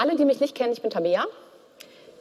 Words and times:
alle, 0.00 0.16
die 0.16 0.24
mich 0.24 0.40
nicht 0.40 0.54
kennen, 0.54 0.72
ich 0.72 0.80
bin 0.80 0.90
Tabea. 0.90 1.26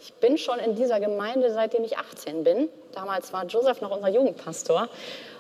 Ich 0.02 0.14
bin 0.16 0.38
schon 0.38 0.60
in 0.60 0.76
dieser 0.76 1.00
Gemeinde, 1.00 1.52
seitdem 1.54 1.84
ich 1.84 1.98
18 1.98 2.44
bin. 2.44 2.70
Damals 2.94 3.32
war 3.32 3.46
Joseph 3.46 3.82
noch 3.82 3.92
unser 3.92 4.10
Jugendpastor. 4.10 4.90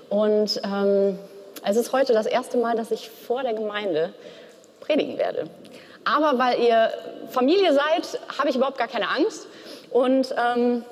Und 0.09 0.61
ähm, 0.63 1.19
es 1.65 1.75
ist 1.75 1.91
heute 1.91 2.13
das 2.13 2.25
erste 2.25 2.57
Mal, 2.57 2.75
dass 2.75 2.91
ich 2.91 3.09
vor 3.09 3.43
der 3.43 3.53
Gemeinde 3.53 4.13
predigen 4.79 5.17
werde. 5.17 5.49
Aber 6.05 6.39
weil 6.39 6.61
ihr 6.61 6.91
Familie 7.29 7.73
seid, 7.73 8.21
habe 8.37 8.49
ich 8.49 8.55
überhaupt 8.55 8.77
gar 8.77 8.87
keine 8.87 9.09
Angst 9.09 9.47
und 9.91 10.33
ähm, 10.37 10.85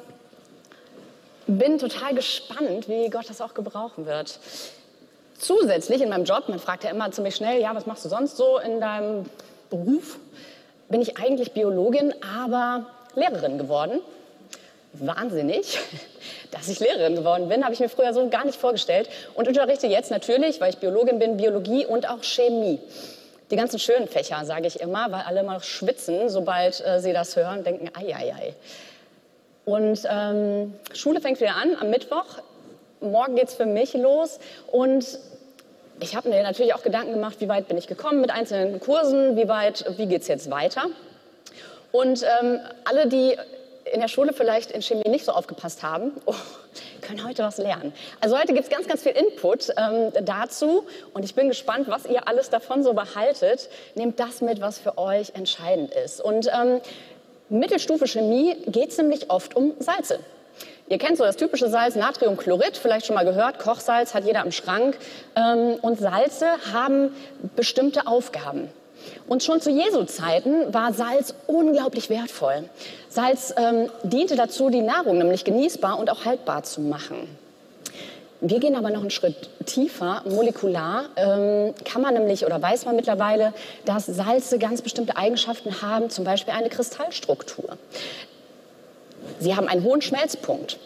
bin 1.48 1.78
total 1.78 2.14
gespannt, 2.14 2.90
wie 2.90 3.10
Gott 3.10 3.30
das 3.30 3.40
auch 3.40 3.54
gebrauchen 3.54 4.06
wird. 4.06 4.40
Zusätzlich 5.40 6.02
in 6.02 6.10
meinem 6.10 6.26
Job, 6.26 6.50
man 6.50 6.60
fragt 6.60 6.84
ja 6.84 6.90
immer 6.90 7.10
ziemlich 7.12 7.36
schnell, 7.36 7.62
ja, 7.62 7.74
was 7.74 7.86
machst 7.86 8.04
du 8.04 8.10
sonst 8.10 8.36
so 8.36 8.60
in 8.60 8.82
deinem 8.82 9.26
Beruf? 9.70 10.18
Bin 10.90 11.02
ich 11.02 11.18
eigentlich 11.18 11.52
Biologin, 11.52 12.14
aber 12.22 12.86
Lehrerin 13.16 13.58
geworden. 13.58 14.00
Wahnsinnig, 14.94 15.78
dass 16.52 16.70
ich 16.70 16.80
Lehrerin 16.80 17.16
geworden 17.16 17.50
bin, 17.50 17.64
habe 17.64 17.74
ich 17.74 17.80
mir 17.80 17.90
früher 17.90 18.14
so 18.14 18.28
gar 18.30 18.46
nicht 18.46 18.60
vorgestellt. 18.60 19.10
Und 19.36 19.48
unterrichte 19.48 19.88
jetzt 19.88 20.12
natürlich, 20.12 20.62
weil 20.62 20.70
ich 20.70 20.78
Biologin 20.78 21.20
bin, 21.20 21.38
Biologie 21.38 21.86
und 21.86 22.10
auch 22.10 22.24
Chemie. 22.24 22.80
Die 23.52 23.56
ganzen 23.56 23.80
schönen 23.80 24.08
Fächer, 24.08 24.44
sage 24.44 24.68
ich 24.68 24.80
immer, 24.80 25.12
weil 25.12 25.22
alle 25.22 25.44
mal 25.44 25.62
schwitzen, 25.62 26.30
sobald 26.30 26.86
äh, 26.86 27.00
sie 27.00 27.14
das 27.14 27.36
hören, 27.36 27.64
denken, 27.64 27.90
ei, 27.94 28.14
ei, 28.14 28.34
ei. 28.34 28.56
Und 29.66 30.00
ähm, 30.10 30.74
Schule 30.94 31.20
fängt 31.20 31.42
wieder 31.42 31.56
an 31.56 31.76
am 31.80 31.90
Mittwoch. 31.90 32.26
Morgen 33.02 33.36
geht 33.36 33.50
es 33.50 33.54
für 33.54 33.66
mich 33.66 33.94
los. 33.94 34.40
Und 34.68 35.20
ich 36.00 36.16
habe 36.16 36.30
mir 36.30 36.44
natürlich 36.44 36.74
auch 36.74 36.84
Gedanken 36.84 37.14
gemacht, 37.14 37.38
wie 37.40 37.50
weit 37.50 37.68
bin 37.68 37.78
ich 37.78 37.88
gekommen 37.88 38.22
mit 38.22 38.32
einzelnen 38.32 38.80
Kursen, 38.80 39.36
wie 39.36 39.48
weit, 39.48 39.86
wie 39.98 40.06
geht 40.06 40.22
es 40.22 40.28
jetzt 40.28 40.50
weiter. 40.50 40.86
Und 41.92 42.24
ähm, 42.24 42.60
alle, 42.86 43.08
die 43.08 43.36
in 43.94 44.02
der 44.02 44.08
Schule 44.08 44.34
vielleicht 44.34 44.72
in 44.72 44.82
Chemie 44.82 45.08
nicht 45.10 45.26
so 45.26 45.32
aufgepasst 45.32 45.82
haben, 45.84 46.12
oh, 46.26 46.34
können 47.02 47.26
heute 47.26 47.44
was 47.44 47.58
lernen. 47.58 47.94
Also 48.20 48.38
heute 48.38 48.54
gibt 48.54 48.66
es 48.66 48.70
ganz, 48.70 48.88
ganz 48.88 49.04
viel 49.04 49.14
Input 49.14 49.70
ähm, 49.78 50.12
dazu 50.26 50.86
und 51.14 51.24
ich 51.24 51.34
bin 51.36 51.48
gespannt, 51.48 51.88
was 51.88 52.06
ihr 52.06 52.28
alles 52.28 52.50
davon 52.50 52.84
so 52.84 52.94
behaltet. 52.94 53.70
Nehmt 53.96 54.20
das 54.20 54.42
mit, 54.42 54.62
was 54.62 54.78
für 54.78 54.98
euch 54.98 55.32
entscheidend 55.36 55.94
ist. 55.94 56.22
Und 56.22 56.48
ähm, 56.48 56.82
Mittelstufe 57.50 58.08
Chemie 58.08 58.58
geht 58.68 58.90
es 58.90 58.98
nämlich 58.98 59.30
oft 59.32 59.56
um 59.56 59.74
Salze. 59.80 60.20
Ihr 60.90 60.98
kennt 60.98 61.18
so 61.18 61.24
das 61.26 61.36
typische 61.36 61.70
Salz, 61.70 61.96
Natriumchlorid, 61.96 62.78
vielleicht 62.78 63.06
schon 63.06 63.16
mal 63.16 63.26
gehört, 63.26 63.60
Kochsalz 63.60 64.14
hat 64.14 64.24
jeder 64.24 64.42
am 64.42 64.52
Schrank. 64.52 64.98
Ähm, 65.36 65.76
und 65.82 66.00
Salze 66.00 66.46
haben 66.72 67.14
bestimmte 67.56 68.08
Aufgaben. 68.08 68.70
Und 69.28 69.44
schon 69.44 69.60
zu 69.62 69.70
Jesu 69.70 70.06
Zeiten 70.06 70.74
war 70.74 70.94
Salz 70.94 71.34
unglaublich 71.46 72.10
wertvoll. 72.10 72.70
Salz 73.10 73.54
ähm, 73.58 73.90
diente 74.04 74.36
dazu, 74.36 74.70
die 74.70 74.82
Nahrung 74.82 75.18
nämlich 75.18 75.44
genießbar 75.44 76.00
und 76.00 76.10
auch 76.10 76.26
haltbar 76.26 76.64
zu 76.64 76.82
machen. 76.82 77.28
Wir 78.40 78.60
gehen 78.60 78.76
aber 78.76 78.92
noch 78.92 79.02
einen 79.02 79.10
Schritt 79.10 79.50
tiefer. 79.66 80.22
Molekular 80.30 81.06
ähm, 81.16 81.74
kann 81.84 82.02
man 82.02 82.14
nämlich 82.14 82.46
oder 82.46 82.62
weiß 82.62 82.86
man 82.86 82.96
mittlerweile, 82.96 83.54
dass 83.86 84.06
Salze 84.06 84.60
ganz 84.60 84.82
bestimmte 84.82 85.18
Eigenschaften 85.18 85.82
haben, 85.82 86.10
zum 86.10 86.24
Beispiel 86.24 86.54
eine 86.54 86.70
Kristallstruktur. 86.70 87.78
Sie 89.40 89.56
haben 89.56 89.68
einen 89.68 89.84
hohen 89.84 90.02
Schmelzpunkt. 90.02 90.78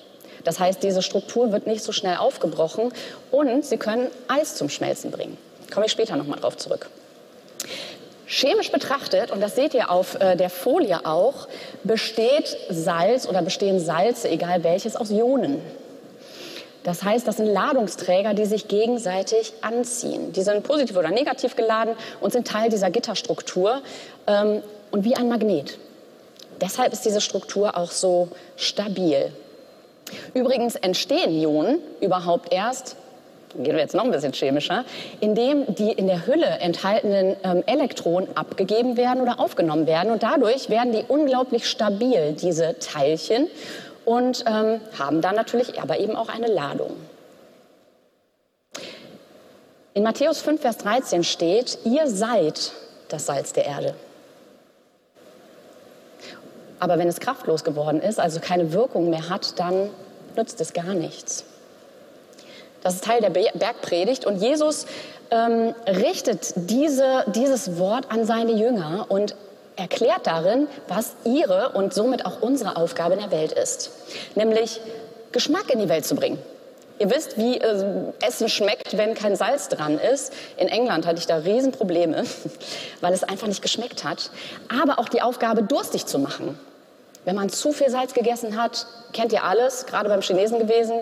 Das 0.43 0.59
heißt, 0.59 0.81
diese 0.83 1.01
Struktur 1.01 1.51
wird 1.51 1.67
nicht 1.67 1.83
so 1.83 1.91
schnell 1.91 2.17
aufgebrochen 2.17 2.91
und 3.31 3.65
sie 3.65 3.77
können 3.77 4.07
Eis 4.27 4.55
zum 4.55 4.69
Schmelzen 4.69 5.11
bringen. 5.11 5.37
Komme 5.71 5.85
ich 5.85 5.91
später 5.91 6.15
nochmal 6.15 6.39
drauf 6.39 6.57
zurück. 6.57 6.89
Chemisch 8.25 8.71
betrachtet, 8.71 9.29
und 9.29 9.41
das 9.41 9.55
seht 9.55 9.73
ihr 9.73 9.91
auf 9.91 10.15
äh, 10.15 10.37
der 10.37 10.49
Folie 10.49 11.05
auch, 11.05 11.49
besteht 11.83 12.55
Salz 12.69 13.27
oder 13.27 13.41
bestehen 13.41 13.79
Salze, 13.79 14.29
egal 14.29 14.63
welches, 14.63 14.95
aus 14.95 15.11
Ionen. 15.11 15.61
Das 16.83 17.03
heißt, 17.03 17.27
das 17.27 17.37
sind 17.37 17.47
Ladungsträger, 17.47 18.33
die 18.33 18.45
sich 18.45 18.67
gegenseitig 18.67 19.53
anziehen. 19.61 20.31
Die 20.31 20.41
sind 20.41 20.63
positiv 20.63 20.97
oder 20.97 21.09
negativ 21.09 21.55
geladen 21.55 21.95
und 22.21 22.31
sind 22.31 22.47
Teil 22.47 22.69
dieser 22.69 22.89
Gitterstruktur 22.89 23.81
ähm, 24.27 24.63
und 24.91 25.03
wie 25.03 25.15
ein 25.15 25.27
Magnet. 25.27 25.77
Deshalb 26.61 26.93
ist 26.93 27.05
diese 27.05 27.21
Struktur 27.21 27.75
auch 27.75 27.91
so 27.91 28.29
stabil. 28.55 29.31
Übrigens 30.33 30.75
entstehen 30.75 31.31
Ionen 31.31 31.79
überhaupt 31.99 32.53
erst 32.53 32.95
gehen 33.55 33.73
wir 33.73 33.81
jetzt 33.81 33.95
noch 33.95 34.03
ein 34.03 34.11
bisschen 34.11 34.33
chemischer, 34.33 34.85
indem 35.19 35.75
die 35.75 35.91
in 35.91 36.07
der 36.07 36.25
Hülle 36.25 36.45
enthaltenen 36.45 37.35
ähm, 37.43 37.63
Elektronen 37.65 38.35
abgegeben 38.35 38.97
werden 38.97 39.21
oder 39.21 39.39
aufgenommen 39.39 39.87
werden. 39.87 40.11
Und 40.11 40.23
dadurch 40.23 40.69
werden 40.69 40.91
die 40.91 41.03
unglaublich 41.07 41.69
stabil, 41.69 42.33
diese 42.33 42.77
Teilchen, 42.79 43.47
und 44.03 44.45
ähm, 44.47 44.81
haben 44.97 45.21
dann 45.21 45.35
natürlich 45.35 45.79
aber 45.79 45.99
eben 45.99 46.15
auch 46.15 46.29
eine 46.29 46.47
Ladung. 46.47 46.95
In 49.93 50.03
Matthäus 50.03 50.41
5, 50.41 50.59
Vers 50.61 50.77
13 50.79 51.23
steht, 51.23 51.77
ihr 51.83 52.07
seid 52.07 52.71
das 53.09 53.27
Salz 53.27 53.53
der 53.53 53.65
Erde. 53.65 53.93
Aber 56.81 56.97
wenn 56.97 57.07
es 57.07 57.19
kraftlos 57.19 57.63
geworden 57.63 58.01
ist, 58.01 58.19
also 58.19 58.39
keine 58.39 58.73
Wirkung 58.73 59.11
mehr 59.11 59.29
hat, 59.29 59.59
dann 59.59 59.91
nützt 60.35 60.59
es 60.61 60.73
gar 60.73 60.95
nichts. 60.95 61.45
Das 62.81 62.95
ist 62.95 63.03
Teil 63.03 63.21
der 63.21 63.29
Bergpredigt. 63.29 64.25
Und 64.25 64.37
Jesus 64.37 64.87
ähm, 65.29 65.75
richtet 65.85 66.53
diese, 66.55 67.23
dieses 67.27 67.77
Wort 67.77 68.09
an 68.09 68.25
seine 68.25 68.53
Jünger 68.53 69.05
und 69.09 69.35
erklärt 69.75 70.25
darin, 70.25 70.67
was 70.87 71.11
ihre 71.23 71.69
und 71.69 71.93
somit 71.93 72.25
auch 72.25 72.41
unsere 72.41 72.75
Aufgabe 72.77 73.13
in 73.13 73.19
der 73.19 73.31
Welt 73.31 73.51
ist. 73.51 73.91
Nämlich 74.33 74.81
Geschmack 75.31 75.69
in 75.69 75.77
die 75.77 75.87
Welt 75.87 76.05
zu 76.07 76.15
bringen. 76.15 76.39
Ihr 76.97 77.11
wisst, 77.11 77.37
wie 77.37 77.57
äh, 77.57 78.11
Essen 78.25 78.49
schmeckt, 78.49 78.97
wenn 78.97 79.13
kein 79.13 79.35
Salz 79.35 79.69
dran 79.69 79.99
ist. 79.99 80.33
In 80.57 80.67
England 80.67 81.05
hatte 81.05 81.19
ich 81.19 81.27
da 81.27 81.37
Riesenprobleme, 81.37 82.23
weil 83.01 83.13
es 83.13 83.23
einfach 83.23 83.45
nicht 83.45 83.61
geschmeckt 83.61 84.03
hat. 84.03 84.31
Aber 84.75 84.97
auch 84.97 85.09
die 85.09 85.21
Aufgabe, 85.21 85.61
durstig 85.61 86.07
zu 86.07 86.17
machen. 86.17 86.57
Wenn 87.25 87.35
man 87.35 87.49
zu 87.49 87.71
viel 87.71 87.89
Salz 87.89 88.13
gegessen 88.13 88.61
hat, 88.61 88.87
kennt 89.13 89.31
ihr 89.31 89.43
alles, 89.43 89.85
gerade 89.85 90.09
beim 90.09 90.21
Chinesen 90.21 90.59
gewesen, 90.59 91.01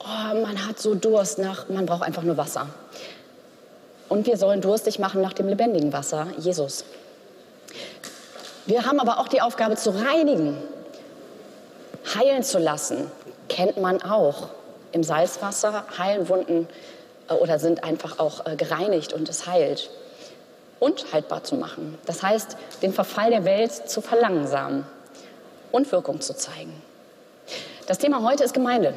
oh, 0.00 0.34
man 0.34 0.66
hat 0.66 0.78
so 0.78 0.94
Durst 0.94 1.38
nach, 1.38 1.68
man 1.68 1.86
braucht 1.86 2.02
einfach 2.02 2.22
nur 2.22 2.36
Wasser. 2.36 2.66
Und 4.08 4.26
wir 4.26 4.36
sollen 4.36 4.60
durstig 4.60 4.98
machen 4.98 5.22
nach 5.22 5.32
dem 5.32 5.48
lebendigen 5.48 5.92
Wasser, 5.92 6.26
Jesus. 6.36 6.84
Wir 8.66 8.84
haben 8.84 9.00
aber 9.00 9.18
auch 9.18 9.28
die 9.28 9.40
Aufgabe 9.40 9.76
zu 9.76 9.90
reinigen, 9.90 10.58
heilen 12.14 12.42
zu 12.42 12.58
lassen. 12.58 13.10
Kennt 13.48 13.78
man 13.78 14.02
auch. 14.02 14.48
Im 14.92 15.02
Salzwasser 15.02 15.84
heilen 15.96 16.28
Wunden 16.28 16.68
äh, 17.28 17.34
oder 17.34 17.58
sind 17.58 17.82
einfach 17.82 18.18
auch 18.18 18.44
äh, 18.44 18.56
gereinigt 18.56 19.14
und 19.14 19.28
es 19.30 19.46
heilt. 19.46 19.88
Und 20.78 21.12
haltbar 21.12 21.44
zu 21.44 21.54
machen. 21.54 21.96
Das 22.04 22.22
heißt, 22.22 22.56
den 22.82 22.92
Verfall 22.92 23.30
der 23.30 23.44
Welt 23.44 23.72
zu 23.72 24.00
verlangsamen 24.02 24.84
und 25.72 25.90
Wirkung 25.90 26.20
zu 26.20 26.36
zeigen. 26.36 26.72
Das 27.86 27.98
Thema 27.98 28.22
heute 28.22 28.44
ist 28.44 28.54
Gemeinde 28.54 28.94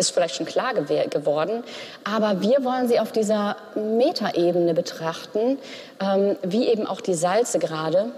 ist 0.00 0.10
vielleicht 0.10 0.36
schon 0.36 0.46
klar 0.46 0.74
geworden. 0.74 1.62
Aber 2.04 2.40
wir 2.40 2.64
wollen 2.64 2.88
sie 2.88 2.98
auf 2.98 3.12
dieser 3.12 3.56
Metaebene 3.74 4.74
betrachten, 4.74 5.58
ähm, 6.00 6.36
wie 6.42 6.68
eben 6.68 6.86
auch 6.86 7.00
die 7.00 7.14
Salze 7.14 7.58
gerade. 7.58 8.10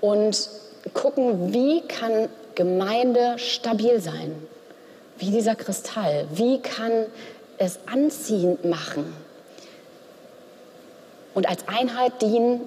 Und 0.00 0.48
gucken, 0.94 1.52
wie 1.52 1.82
kann 1.82 2.28
Gemeinde 2.54 3.38
stabil 3.38 4.00
sein? 4.00 4.34
Wie 5.18 5.30
dieser 5.30 5.54
Kristall. 5.54 6.26
Wie 6.32 6.60
kann 6.60 7.06
es 7.58 7.78
anziehend 7.92 8.64
machen? 8.64 9.12
Und 11.34 11.48
als 11.48 11.68
Einheit 11.68 12.22
dienen, 12.22 12.62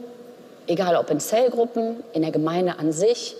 egal 0.68 0.96
ob 0.96 1.10
in 1.10 1.20
Zellgruppen, 1.20 2.04
in 2.14 2.22
der 2.22 2.32
Gemeinde 2.32 2.80
an 2.80 2.92
sich 2.92 3.36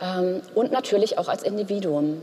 ähm, 0.00 0.42
und 0.54 0.72
natürlich 0.72 1.18
auch 1.18 1.28
als 1.28 1.42
Individuum 1.42 2.22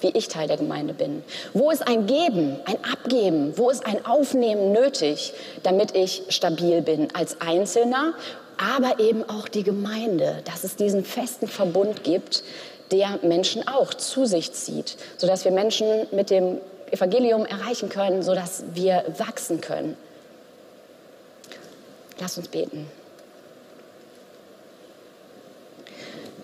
wie 0.00 0.10
ich 0.10 0.28
Teil 0.28 0.48
der 0.48 0.58
Gemeinde 0.58 0.92
bin? 0.92 1.24
Wo 1.54 1.70
ist 1.70 1.86
ein 1.86 2.06
Geben, 2.06 2.58
ein 2.66 2.76
Abgeben? 2.84 3.56
Wo 3.56 3.70
ist 3.70 3.86
ein 3.86 4.04
Aufnehmen 4.04 4.72
nötig, 4.72 5.32
damit 5.62 5.96
ich 5.96 6.24
stabil 6.28 6.82
bin 6.82 7.08
als 7.14 7.40
Einzelner, 7.40 8.12
aber 8.58 9.00
eben 9.00 9.28
auch 9.28 9.48
die 9.48 9.62
Gemeinde, 9.62 10.42
dass 10.44 10.62
es 10.62 10.76
diesen 10.76 11.04
festen 11.04 11.48
Verbund 11.48 12.04
gibt, 12.04 12.44
der 12.90 13.18
Menschen 13.22 13.66
auch 13.66 13.94
zu 13.94 14.26
sich 14.26 14.52
zieht, 14.52 14.96
sodass 15.16 15.44
wir 15.44 15.52
Menschen 15.52 16.06
mit 16.12 16.30
dem 16.30 16.58
Evangelium 16.90 17.46
erreichen 17.46 17.88
können, 17.88 18.22
sodass 18.22 18.62
wir 18.74 19.04
wachsen 19.18 19.60
können. 19.60 19.96
Lass 22.20 22.38
uns 22.38 22.48
beten. 22.48 22.88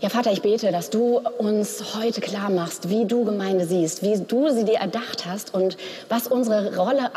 Ja, 0.03 0.09
Vater, 0.09 0.33
ich 0.33 0.41
bete, 0.41 0.73
dass 0.73 0.89
du 0.89 1.21
uns 1.37 1.95
heute 1.95 2.23
klar 2.23 2.49
machst, 2.49 2.89
wie 2.89 3.05
du 3.05 3.27
Gemeinde 3.27 3.67
siehst, 3.67 4.03
wie 4.03 4.19
du 4.19 4.49
sie 4.49 4.65
dir 4.65 4.79
erdacht 4.79 5.27
hast 5.27 5.53
und 5.53 5.77
was 6.09 6.27
unsere 6.27 6.75
Rolle 6.75 7.11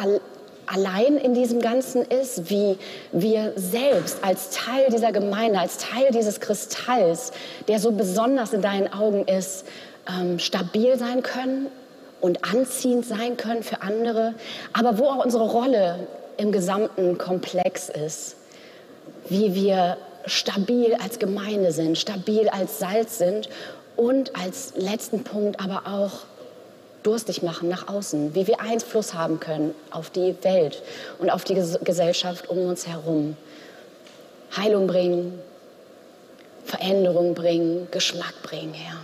allein 0.66 1.16
in 1.16 1.34
diesem 1.34 1.62
Ganzen 1.62 2.02
ist, 2.02 2.50
wie 2.50 2.78
wir 3.14 3.54
selbst 3.56 4.18
als 4.22 4.50
Teil 4.50 4.88
dieser 4.92 5.14
Gemeinde, 5.14 5.60
als 5.60 5.78
Teil 5.78 6.10
dieses 6.12 6.42
Kristalls, 6.42 7.32
der 7.70 7.80
so 7.80 7.94
besonders 7.94 8.52
in 8.52 8.62
deinen 8.62 8.92
Augen 8.92 9.30
ist, 9.30 9.66
ähm, 10.10 10.38
stabil 10.38 10.98
sein 10.98 11.24
können 11.24 11.68
und 12.20 12.44
anziehend 12.44 13.06
sein 13.06 13.38
können 13.38 13.64
für 13.64 13.82
andere, 13.82 14.34
aber 14.74 14.98
wo 14.98 15.06
auch 15.06 15.24
unsere 15.24 15.50
Rolle 15.50 16.06
im 16.36 16.52
gesamten 16.52 17.18
Komplex 17.18 17.88
ist, 17.88 18.36
wie 19.30 19.56
wir 19.56 19.96
stabil 20.26 20.96
als 20.96 21.20
Gemeinde 21.20 21.72
sind, 21.72 21.98
stabil 21.98 22.50
als 22.50 22.80
Salz 22.80 23.18
sind 23.18 23.50
und 23.96 24.36
als 24.36 24.74
letzten 24.76 25.24
Punkt 25.24 25.60
aber 25.60 25.84
auch 25.88 26.26
durstig 27.04 27.44
machen 27.44 27.70
nach 27.70 27.88
außen, 27.88 28.34
wie 28.34 28.48
wir 28.48 28.62
Einfluss 28.62 29.14
haben 29.14 29.40
können 29.40 29.76
auf 29.92 30.10
die 30.10 30.36
Welt 30.42 30.82
und 31.20 31.30
auf 31.30 31.44
die 31.44 31.56
Gesellschaft 31.56 32.50
um 32.50 32.60
uns 32.60 32.88
herum. 32.88 33.36
Heilung 34.56 34.88
bringen, 34.88 35.40
Veränderung 36.66 37.34
bringen, 37.34 37.88
Geschmack 37.92 38.42
bringen, 38.44 38.74
Herr. 38.74 38.98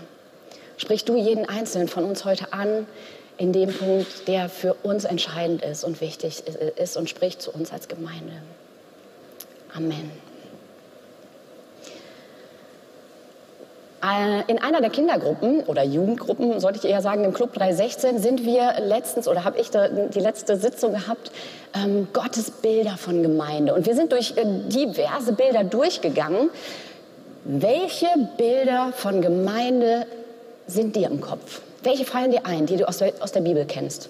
Sprich 0.77 1.03
du 1.03 1.17
jeden 1.17 1.47
Einzelnen 1.47 1.89
von 1.89 2.05
uns 2.05 2.23
heute 2.23 2.53
an 2.53 2.87
in 3.37 3.51
dem 3.51 3.73
Punkt, 3.73 4.27
der 4.27 4.47
für 4.47 4.75
uns 4.75 5.03
entscheidend 5.03 5.61
ist 5.61 5.83
und 5.83 5.99
wichtig 6.01 6.43
ist 6.77 6.97
und 6.97 7.09
sprich 7.09 7.39
zu 7.39 7.51
uns 7.51 7.71
als 7.71 7.87
Gemeinde. 7.87 8.33
Amen. 9.73 10.28
In 14.01 14.59
einer 14.59 14.79
der 14.79 14.89
Kindergruppen 14.89 15.63
oder 15.65 15.83
Jugendgruppen, 15.83 16.59
sollte 16.61 16.79
ich 16.79 16.85
eher 16.85 17.01
sagen, 17.01 17.25
im 17.25 17.33
Club 17.33 17.53
316 17.53 18.19
sind 18.19 18.45
wir 18.45 18.75
letztens 18.79 19.27
oder 19.27 19.43
habe 19.43 19.59
ich 19.59 19.71
die 19.71 20.19
letzte 20.19 20.55
Sitzung 20.55 20.93
gehabt, 20.93 21.31
ähm, 21.75 22.07
Gottes 22.13 22.49
Bilder 22.49 22.95
von 22.97 23.21
Gemeinde. 23.21 23.73
Und 23.73 23.85
wir 23.85 23.95
sind 23.95 24.13
durch 24.13 24.37
äh, 24.37 24.45
diverse 24.45 25.33
Bilder 25.33 25.65
durchgegangen. 25.65 26.49
Welche 27.43 28.07
Bilder 28.37 28.93
von 28.95 29.21
Gemeinde 29.21 30.05
sind 30.65 30.95
dir 30.95 31.07
im 31.07 31.19
Kopf? 31.19 31.61
Welche 31.83 32.05
fallen 32.05 32.31
dir 32.31 32.45
ein, 32.45 32.65
die 32.67 32.77
du 32.77 32.87
aus 32.87 32.99
der, 32.99 33.11
aus 33.19 33.33
der 33.33 33.41
Bibel 33.41 33.65
kennst? 33.65 34.09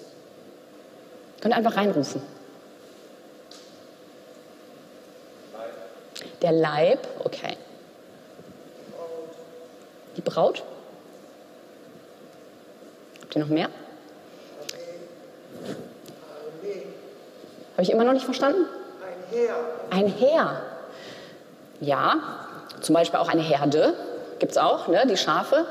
Könnt 1.40 1.56
einfach 1.56 1.76
reinrufen. 1.76 2.22
Der 6.42 6.52
Leib, 6.52 7.00
okay. 7.24 7.56
Die 10.16 10.20
Braut? 10.20 10.62
Habt 13.22 13.36
ihr 13.36 13.42
noch 13.42 13.48
mehr? 13.48 13.68
Habe 17.72 17.82
ich 17.82 17.90
immer 17.90 18.04
noch 18.04 18.12
nicht 18.12 18.24
verstanden? 18.24 18.66
Ein 19.02 19.38
Heer. 19.38 19.54
Ein 19.90 20.06
Heer. 20.06 20.62
Ja, 21.80 22.16
zum 22.80 22.94
Beispiel 22.94 23.18
auch 23.20 23.28
eine 23.28 23.42
Herde 23.42 23.94
gibt 24.38 24.52
es 24.52 24.58
auch, 24.58 24.88
ne? 24.88 25.06
die 25.08 25.16
Schafe. 25.16 25.64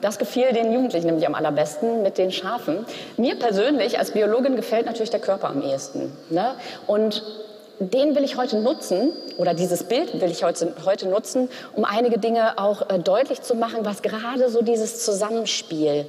Das 0.00 0.18
gefiel 0.18 0.52
den 0.52 0.72
Jugendlichen 0.72 1.06
nämlich 1.06 1.26
am 1.26 1.34
allerbesten 1.34 2.02
mit 2.02 2.18
den 2.18 2.30
Schafen. 2.30 2.84
Mir 3.16 3.38
persönlich 3.38 3.98
als 3.98 4.10
Biologin 4.12 4.54
gefällt 4.54 4.86
natürlich 4.86 5.10
der 5.10 5.20
Körper 5.20 5.48
am 5.48 5.62
ehesten. 5.62 6.16
Ne? 6.30 6.54
Und 6.86 7.22
den 7.78 8.14
will 8.14 8.24
ich 8.24 8.36
heute 8.36 8.58
nutzen, 8.58 9.12
oder 9.36 9.54
dieses 9.54 9.84
Bild 9.84 10.20
will 10.20 10.30
ich 10.30 10.44
heute, 10.44 10.74
heute 10.84 11.08
nutzen, 11.08 11.48
um 11.74 11.84
einige 11.84 12.18
Dinge 12.18 12.58
auch 12.58 12.88
äh, 12.88 12.98
deutlich 12.98 13.42
zu 13.42 13.54
machen, 13.54 13.84
was 13.84 14.02
gerade 14.02 14.48
so 14.48 14.62
dieses 14.62 15.04
Zusammenspiel 15.04 16.06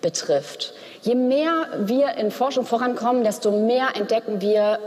betrifft. 0.00 0.74
Je 1.02 1.14
mehr 1.14 1.66
wir 1.78 2.16
in 2.16 2.30
Forschung 2.30 2.66
vorankommen, 2.66 3.24
desto 3.24 3.50
mehr 3.50 3.88
entdecken 3.94 4.40
wir, 4.40 4.78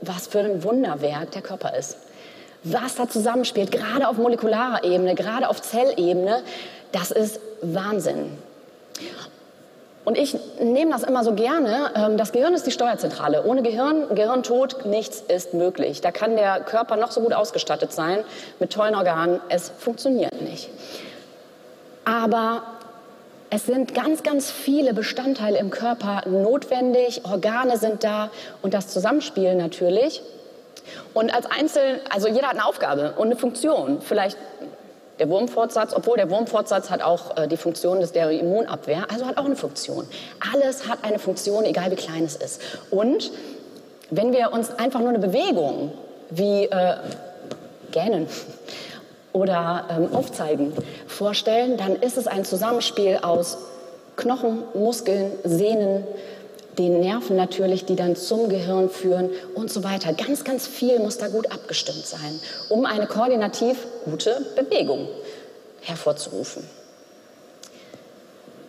was 0.00 0.26
für 0.26 0.40
ein 0.40 0.62
Wunderwerk 0.62 1.30
der 1.32 1.42
Körper 1.42 1.76
ist. 1.76 1.96
Was 2.62 2.96
da 2.96 3.08
zusammenspielt, 3.08 3.70
gerade 3.72 4.08
auf 4.08 4.16
molekularer 4.16 4.84
Ebene, 4.84 5.14
gerade 5.14 5.48
auf 5.48 5.60
Zellebene, 5.62 6.42
das 6.92 7.10
ist 7.10 7.40
Wahnsinn. 7.60 8.38
Und 10.04 10.18
ich 10.18 10.36
nehme 10.60 10.90
das 10.90 11.02
immer 11.02 11.24
so 11.24 11.32
gerne. 11.32 11.90
Ähm, 11.96 12.16
das 12.16 12.32
Gehirn 12.32 12.54
ist 12.54 12.66
die 12.66 12.70
Steuerzentrale. 12.70 13.44
Ohne 13.44 13.62
Gehirn, 13.62 14.14
Gehirntod, 14.14 14.84
nichts 14.84 15.20
ist 15.20 15.54
möglich. 15.54 16.00
Da 16.00 16.10
kann 16.10 16.36
der 16.36 16.60
Körper 16.60 16.96
noch 16.96 17.10
so 17.10 17.20
gut 17.22 17.32
ausgestattet 17.32 17.92
sein 17.92 18.22
mit 18.58 18.72
tollen 18.72 18.94
Organen. 18.94 19.40
Es 19.48 19.70
funktioniert 19.78 20.42
nicht. 20.42 20.68
Aber 22.04 22.62
es 23.48 23.66
sind 23.66 23.94
ganz, 23.94 24.22
ganz 24.22 24.50
viele 24.50 24.92
Bestandteile 24.92 25.58
im 25.58 25.70
Körper 25.70 26.22
notwendig. 26.28 27.22
Organe 27.24 27.78
sind 27.78 28.04
da 28.04 28.30
und 28.62 28.74
das 28.74 28.88
Zusammenspiel 28.88 29.54
natürlich. 29.54 30.22
Und 31.14 31.32
als 31.32 31.46
Einzel, 31.46 32.00
also 32.10 32.28
jeder 32.28 32.48
hat 32.48 32.56
eine 32.56 32.66
Aufgabe 32.66 33.14
und 33.16 33.26
eine 33.26 33.36
Funktion. 33.36 34.02
Vielleicht 34.02 34.36
der 35.18 35.28
Wurmfortsatz, 35.28 35.92
obwohl 35.94 36.16
der 36.16 36.30
Wurmfortsatz 36.30 36.90
hat 36.90 37.02
auch 37.02 37.36
äh, 37.36 37.46
die 37.46 37.56
Funktion 37.56 38.00
des 38.00 38.12
der 38.12 38.30
Immunabwehr, 38.30 39.06
also 39.10 39.26
hat 39.26 39.38
auch 39.38 39.44
eine 39.44 39.56
Funktion. 39.56 40.06
Alles 40.52 40.88
hat 40.88 40.98
eine 41.02 41.18
Funktion, 41.18 41.64
egal 41.64 41.90
wie 41.90 41.96
klein 41.96 42.24
es 42.24 42.36
ist. 42.36 42.60
Und 42.90 43.30
wenn 44.10 44.32
wir 44.32 44.52
uns 44.52 44.70
einfach 44.70 45.00
nur 45.00 45.10
eine 45.10 45.18
Bewegung 45.18 45.92
wie 46.30 46.64
äh, 46.64 46.96
gähnen 47.92 48.26
oder 49.32 49.86
ähm, 49.90 50.14
aufzeigen 50.14 50.72
vorstellen, 51.06 51.76
dann 51.76 51.96
ist 51.96 52.16
es 52.16 52.26
ein 52.26 52.44
Zusammenspiel 52.44 53.18
aus 53.22 53.58
Knochen, 54.16 54.62
Muskeln, 54.74 55.32
Sehnen, 55.42 56.06
den 56.78 57.00
Nerven 57.00 57.36
natürlich, 57.36 57.84
die 57.84 57.96
dann 57.96 58.16
zum 58.16 58.48
Gehirn 58.48 58.90
führen 58.90 59.30
und 59.54 59.70
so 59.70 59.84
weiter. 59.84 60.12
Ganz, 60.12 60.44
ganz 60.44 60.66
viel 60.66 60.98
muss 60.98 61.18
da 61.18 61.28
gut 61.28 61.50
abgestimmt 61.52 62.06
sein, 62.06 62.40
um 62.68 62.86
eine 62.86 63.06
koordinativ 63.06 63.86
gute 64.04 64.44
Bewegung 64.56 65.08
hervorzurufen. 65.82 66.64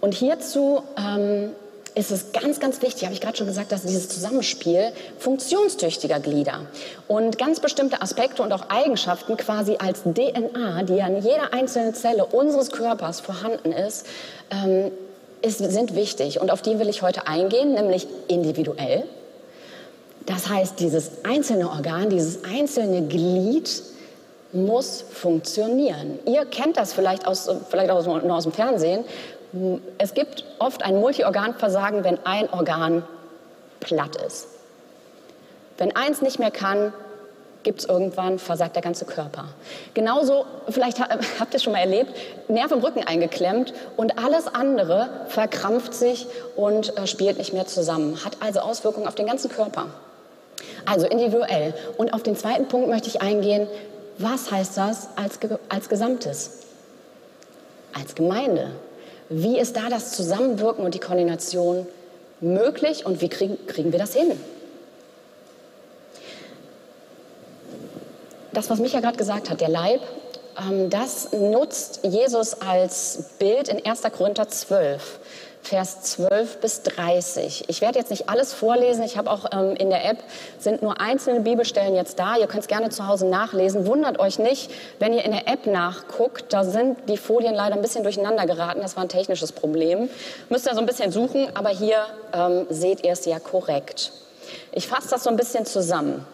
Und 0.01 0.13
hierzu 0.13 0.83
ähm, 0.97 1.51
ist 1.95 2.11
es 2.11 2.33
ganz, 2.33 2.59
ganz 2.59 2.81
wichtig, 2.81 3.05
habe 3.05 3.13
ich 3.13 3.21
gerade 3.21 3.37
schon 3.37 3.47
gesagt, 3.47 3.71
dass 3.71 3.83
dieses 3.83 4.09
Zusammenspiel 4.09 4.91
funktionstüchtiger 5.17 6.19
Glieder 6.19 6.67
und 7.07 7.37
ganz 7.37 7.61
bestimmte 7.61 8.01
Aspekte 8.01 8.43
und 8.43 8.51
auch 8.51 8.69
Eigenschaften 8.69 9.37
quasi 9.37 9.77
als 9.79 10.03
DNA, 10.03 10.83
die 10.83 11.01
an 11.01 11.21
jeder 11.21 11.53
einzelnen 11.53 11.93
Zelle 11.95 12.25
unseres 12.25 12.69
Körpers 12.71 13.21
vorhanden 13.21 13.71
ist, 13.71 14.05
ähm, 14.51 14.91
ist, 15.45 15.59
sind 15.59 15.95
wichtig 15.95 16.41
und 16.41 16.51
auf 16.51 16.61
die 16.61 16.79
will 16.79 16.89
ich 16.89 17.01
heute 17.01 17.27
eingehen, 17.27 17.73
nämlich 17.73 18.07
individuell. 18.27 19.03
Das 20.25 20.49
heißt, 20.49 20.79
dieses 20.79 21.23
einzelne 21.23 21.69
Organ, 21.69 22.09
dieses 22.09 22.43
einzelne 22.43 23.03
Glied 23.03 23.83
muss 24.53 25.03
funktionieren. 25.11 26.19
Ihr 26.25 26.45
kennt 26.45 26.77
das 26.77 26.93
vielleicht 26.93 27.27
aus, 27.27 27.49
vielleicht 27.69 27.91
aus, 27.91 28.07
aus 28.07 28.43
dem 28.43 28.51
Fernsehen. 28.51 29.03
Es 29.97 30.13
gibt 30.13 30.45
oft 30.59 30.83
ein 30.83 30.99
Multiorganversagen, 30.99 32.03
wenn 32.03 32.17
ein 32.25 32.49
Organ 32.51 33.03
platt 33.79 34.15
ist. 34.25 34.47
Wenn 35.77 35.95
eins 35.95 36.21
nicht 36.21 36.39
mehr 36.39 36.51
kann, 36.51 36.93
gibt 37.65 37.79
es 37.79 37.85
irgendwann, 37.85 38.39
versagt 38.39 38.75
der 38.75 38.81
ganze 38.81 39.03
Körper. 39.03 39.49
Genauso, 39.93 40.45
vielleicht 40.69 40.99
habt 41.39 41.53
ihr 41.53 41.57
es 41.57 41.63
schon 41.63 41.73
mal 41.73 41.79
erlebt, 41.79 42.15
Nerv 42.47 42.71
im 42.71 42.79
Rücken 42.79 43.03
eingeklemmt 43.03 43.73
und 43.97 44.17
alles 44.17 44.47
andere 44.47 45.09
verkrampft 45.27 45.93
sich 45.93 46.27
und 46.55 46.97
äh, 46.97 47.07
spielt 47.07 47.37
nicht 47.37 47.51
mehr 47.51 47.65
zusammen. 47.65 48.23
Hat 48.23 48.37
also 48.39 48.61
Auswirkungen 48.61 49.07
auf 49.07 49.15
den 49.15 49.25
ganzen 49.25 49.51
Körper. 49.51 49.87
Also 50.85 51.07
individuell. 51.07 51.73
Und 51.97 52.13
auf 52.13 52.23
den 52.23 52.37
zweiten 52.37 52.67
Punkt 52.67 52.87
möchte 52.87 53.09
ich 53.09 53.21
eingehen, 53.21 53.67
was 54.17 54.51
heißt 54.51 54.77
das 54.77 55.09
als, 55.17 55.39
als 55.67 55.89
Gesamtes? 55.89 56.59
Als 57.93 58.15
Gemeinde. 58.15 58.71
Wie 59.27 59.59
ist 59.59 59.75
da 59.75 59.89
das 59.89 60.11
Zusammenwirken 60.11 60.85
und 60.85 60.93
die 60.93 60.99
Koordination 60.99 61.87
möglich 62.39 63.05
und 63.05 63.21
wie 63.21 63.29
kriegen, 63.29 63.57
kriegen 63.65 63.91
wir 63.91 63.99
das 63.99 64.13
hin? 64.13 64.39
Das, 68.55 68.69
was 68.69 68.79
Micha 68.79 68.99
gerade 68.99 69.17
gesagt 69.17 69.49
hat, 69.49 69.61
der 69.61 69.69
Leib, 69.69 70.01
ähm, 70.59 70.89
das 70.89 71.31
nutzt 71.31 72.01
Jesus 72.03 72.61
als 72.61 73.25
Bild 73.39 73.67
in 73.67 73.85
1. 73.85 74.01
Korinther 74.15 74.47
12. 74.47 75.19
Vers 75.61 76.01
12 76.03 76.57
bis 76.57 76.83
30. 76.83 77.63
Ich 77.69 77.81
werde 77.81 77.97
jetzt 77.97 78.11
nicht 78.11 78.29
alles 78.29 78.53
vorlesen. 78.53 79.03
Ich 79.03 79.17
habe 79.17 79.31
auch 79.31 79.45
ähm, 79.51 79.75
in 79.75 79.89
der 79.89 80.05
App 80.05 80.19
sind 80.59 80.83
nur 80.83 81.01
einzelne 81.01 81.39
Bibelstellen 81.39 81.95
jetzt 81.95 82.19
da. 82.19 82.37
Ihr 82.37 82.45
könnt 82.45 82.61
es 82.61 82.67
gerne 82.67 82.89
zu 82.89 83.07
Hause 83.07 83.25
nachlesen. 83.25 83.87
Wundert 83.87 84.19
euch 84.19 84.37
nicht, 84.37 84.69
wenn 84.99 85.11
ihr 85.11 85.25
in 85.25 85.31
der 85.31 85.47
App 85.47 85.65
nachguckt. 85.65 86.53
Da 86.53 86.63
sind 86.63 87.09
die 87.09 87.17
Folien 87.17 87.55
leider 87.55 87.75
ein 87.75 87.81
bisschen 87.81 88.03
durcheinander 88.03 88.45
geraten. 88.45 88.81
Das 88.81 88.95
war 88.95 89.03
ein 89.03 89.09
technisches 89.09 89.51
Problem. 89.51 90.07
Müsst 90.49 90.67
ihr 90.67 90.75
so 90.75 90.81
ein 90.81 90.85
bisschen 90.85 91.11
suchen, 91.11 91.47
aber 91.55 91.69
hier 91.69 91.97
ähm, 92.31 92.67
seht 92.69 93.03
ihr 93.03 93.13
es 93.13 93.25
ja 93.25 93.39
korrekt. 93.39 94.11
Ich 94.71 94.87
fasse 94.87 95.09
das 95.09 95.23
so 95.23 95.31
ein 95.31 95.35
bisschen 95.35 95.65
zusammen. 95.65 96.27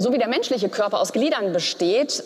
So 0.00 0.12
wie 0.12 0.18
der 0.18 0.28
menschliche 0.28 0.68
Körper 0.68 1.00
aus 1.00 1.12
Gliedern 1.12 1.52
besteht, 1.52 2.24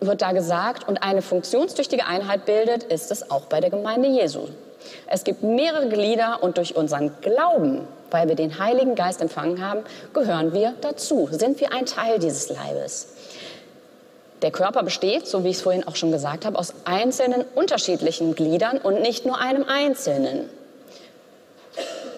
wird 0.00 0.20
da 0.20 0.32
gesagt, 0.32 0.86
und 0.86 0.98
eine 0.98 1.22
funktionstüchtige 1.22 2.04
Einheit 2.04 2.44
bildet, 2.44 2.82
ist 2.82 3.10
es 3.10 3.30
auch 3.30 3.46
bei 3.46 3.60
der 3.60 3.70
Gemeinde 3.70 4.08
Jesu. 4.08 4.48
Es 5.08 5.24
gibt 5.24 5.42
mehrere 5.42 5.88
Glieder 5.88 6.42
und 6.42 6.58
durch 6.58 6.76
unseren 6.76 7.12
Glauben 7.22 7.88
weil 8.10 8.28
wir 8.28 8.34
den 8.34 8.58
Heiligen 8.58 8.94
Geist 8.94 9.20
empfangen 9.20 9.64
haben, 9.64 9.80
gehören 10.12 10.52
wir 10.52 10.74
dazu, 10.80 11.28
sind 11.30 11.60
wir 11.60 11.72
ein 11.72 11.86
Teil 11.86 12.18
dieses 12.18 12.48
Leibes. 12.48 13.08
Der 14.42 14.50
Körper 14.50 14.82
besteht, 14.82 15.26
so 15.26 15.44
wie 15.44 15.48
ich 15.48 15.56
es 15.56 15.62
vorhin 15.62 15.86
auch 15.86 15.96
schon 15.96 16.12
gesagt 16.12 16.44
habe, 16.44 16.58
aus 16.58 16.74
einzelnen 16.84 17.44
unterschiedlichen 17.54 18.34
Gliedern 18.34 18.78
und 18.78 19.00
nicht 19.00 19.24
nur 19.24 19.40
einem 19.40 19.64
einzelnen. 19.64 20.48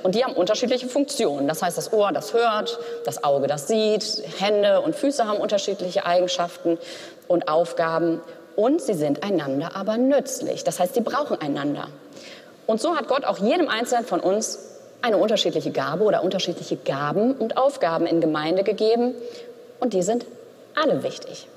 Und 0.09 0.15
die 0.15 0.25
haben 0.25 0.33
unterschiedliche 0.33 0.89
Funktionen. 0.89 1.49
Das 1.49 1.63
heißt, 1.63 1.77
das 1.77 1.93
Ohr, 1.93 2.13
das 2.13 2.33
hört, 2.33 2.79
das 3.05 3.25
Auge, 3.25 3.47
das 3.47 3.69
sieht, 3.69 4.23
Hände 4.39 4.81
und 4.81 4.97
Füße 4.97 5.27
haben 5.27 5.39
unterschiedliche 5.39 6.07
Eigenschaften 6.07 6.79
und 7.27 7.47
Aufgaben. 7.47 8.23
Und 8.57 8.81
sie 8.81 8.95
sind 8.95 9.23
einander 9.23 9.77
aber 9.77 9.99
nützlich. 9.99 10.65
Das 10.65 10.81
heißt, 10.81 10.95
sie 10.95 11.03
brauchen 11.03 11.39
einander. 11.43 11.89
Und 12.67 12.81
so 12.81 12.97
hat 12.97 13.07
Gott 13.09 13.27
auch 13.27 13.37
jedem 13.37 13.69
Einzelnen 13.69 14.07
von 14.07 14.21
uns 14.21 14.59
eine 15.03 15.19
unterschiedliche 15.19 15.73
Gabe 15.73 16.05
oder 16.05 16.25
unterschiedliche 16.25 16.77
Gaben 16.77 17.33
und 17.33 17.59
Aufgaben 17.59 18.07
in 18.07 18.23
Gemeinde 18.23 18.65
gegeben. 18.65 19.15
Und 19.79 19.93
die 19.93 20.01
sind 20.01 20.25
alle 20.75 21.03
wichtig. 21.03 21.49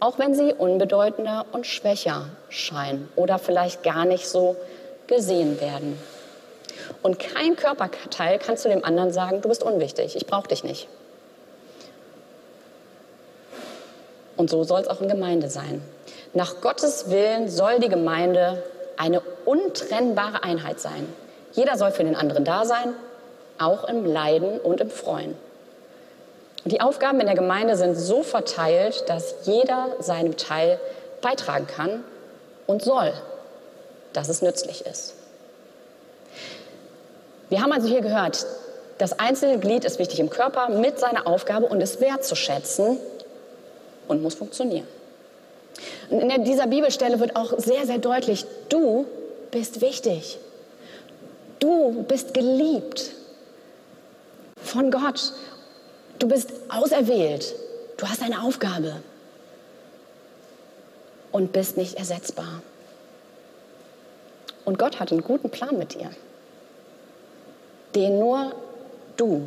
Auch 0.00 0.18
wenn 0.18 0.34
sie 0.34 0.52
unbedeutender 0.52 1.46
und 1.52 1.68
schwächer 1.68 2.30
scheinen 2.48 3.08
oder 3.14 3.38
vielleicht 3.38 3.84
gar 3.84 4.06
nicht 4.06 4.26
so 4.26 4.56
gesehen 5.06 5.60
werden. 5.60 5.96
Und 7.02 7.18
kein 7.18 7.56
Körperteil 7.56 8.38
kann 8.38 8.56
zu 8.56 8.68
dem 8.68 8.84
anderen 8.84 9.12
sagen, 9.12 9.40
du 9.42 9.48
bist 9.48 9.62
unwichtig, 9.62 10.16
ich 10.16 10.26
brauche 10.26 10.48
dich 10.48 10.64
nicht. 10.64 10.88
Und 14.36 14.50
so 14.50 14.64
soll 14.64 14.80
es 14.80 14.88
auch 14.88 15.00
in 15.00 15.08
Gemeinde 15.08 15.48
sein. 15.48 15.82
Nach 16.32 16.60
Gottes 16.60 17.10
Willen 17.10 17.48
soll 17.48 17.78
die 17.78 17.88
Gemeinde 17.88 18.62
eine 18.96 19.20
untrennbare 19.44 20.42
Einheit 20.42 20.80
sein. 20.80 21.06
Jeder 21.52 21.76
soll 21.76 21.90
für 21.90 22.04
den 22.04 22.16
anderen 22.16 22.44
da 22.44 22.64
sein, 22.64 22.94
auch 23.58 23.84
im 23.84 24.06
Leiden 24.06 24.58
und 24.58 24.80
im 24.80 24.90
Freuen. 24.90 25.36
Die 26.64 26.80
Aufgaben 26.80 27.20
in 27.20 27.26
der 27.26 27.34
Gemeinde 27.34 27.76
sind 27.76 27.96
so 27.96 28.22
verteilt, 28.22 29.04
dass 29.08 29.34
jeder 29.44 29.88
seinem 29.98 30.36
Teil 30.36 30.78
beitragen 31.20 31.66
kann 31.66 32.04
und 32.66 32.82
soll, 32.82 33.12
dass 34.12 34.28
es 34.28 34.42
nützlich 34.42 34.86
ist. 34.86 35.14
Wir 37.52 37.60
haben 37.60 37.72
also 37.72 37.86
hier 37.86 38.00
gehört, 38.00 38.46
das 38.96 39.18
einzelne 39.18 39.58
Glied 39.58 39.84
ist 39.84 39.98
wichtig 39.98 40.20
im 40.20 40.30
Körper 40.30 40.70
mit 40.70 40.98
seiner 40.98 41.26
Aufgabe 41.26 41.66
und 41.66 41.82
ist 41.82 42.00
wertzuschätzen 42.00 42.96
und 44.08 44.22
muss 44.22 44.36
funktionieren. 44.36 44.86
Und 46.08 46.30
in 46.30 46.44
dieser 46.44 46.66
Bibelstelle 46.66 47.20
wird 47.20 47.36
auch 47.36 47.52
sehr, 47.58 47.84
sehr 47.84 47.98
deutlich, 47.98 48.46
du 48.70 49.04
bist 49.50 49.82
wichtig. 49.82 50.38
Du 51.58 52.04
bist 52.08 52.32
geliebt 52.32 53.10
von 54.56 54.90
Gott. 54.90 55.34
Du 56.20 56.28
bist 56.28 56.48
auserwählt. 56.70 57.54
Du 57.98 58.08
hast 58.08 58.22
eine 58.22 58.42
Aufgabe 58.42 58.94
und 61.32 61.52
bist 61.52 61.76
nicht 61.76 61.98
ersetzbar. 61.98 62.62
Und 64.64 64.78
Gott 64.78 65.00
hat 65.00 65.12
einen 65.12 65.22
guten 65.22 65.50
Plan 65.50 65.76
mit 65.76 65.92
dir 65.92 66.08
den 67.94 68.18
nur 68.18 68.52
du 69.16 69.42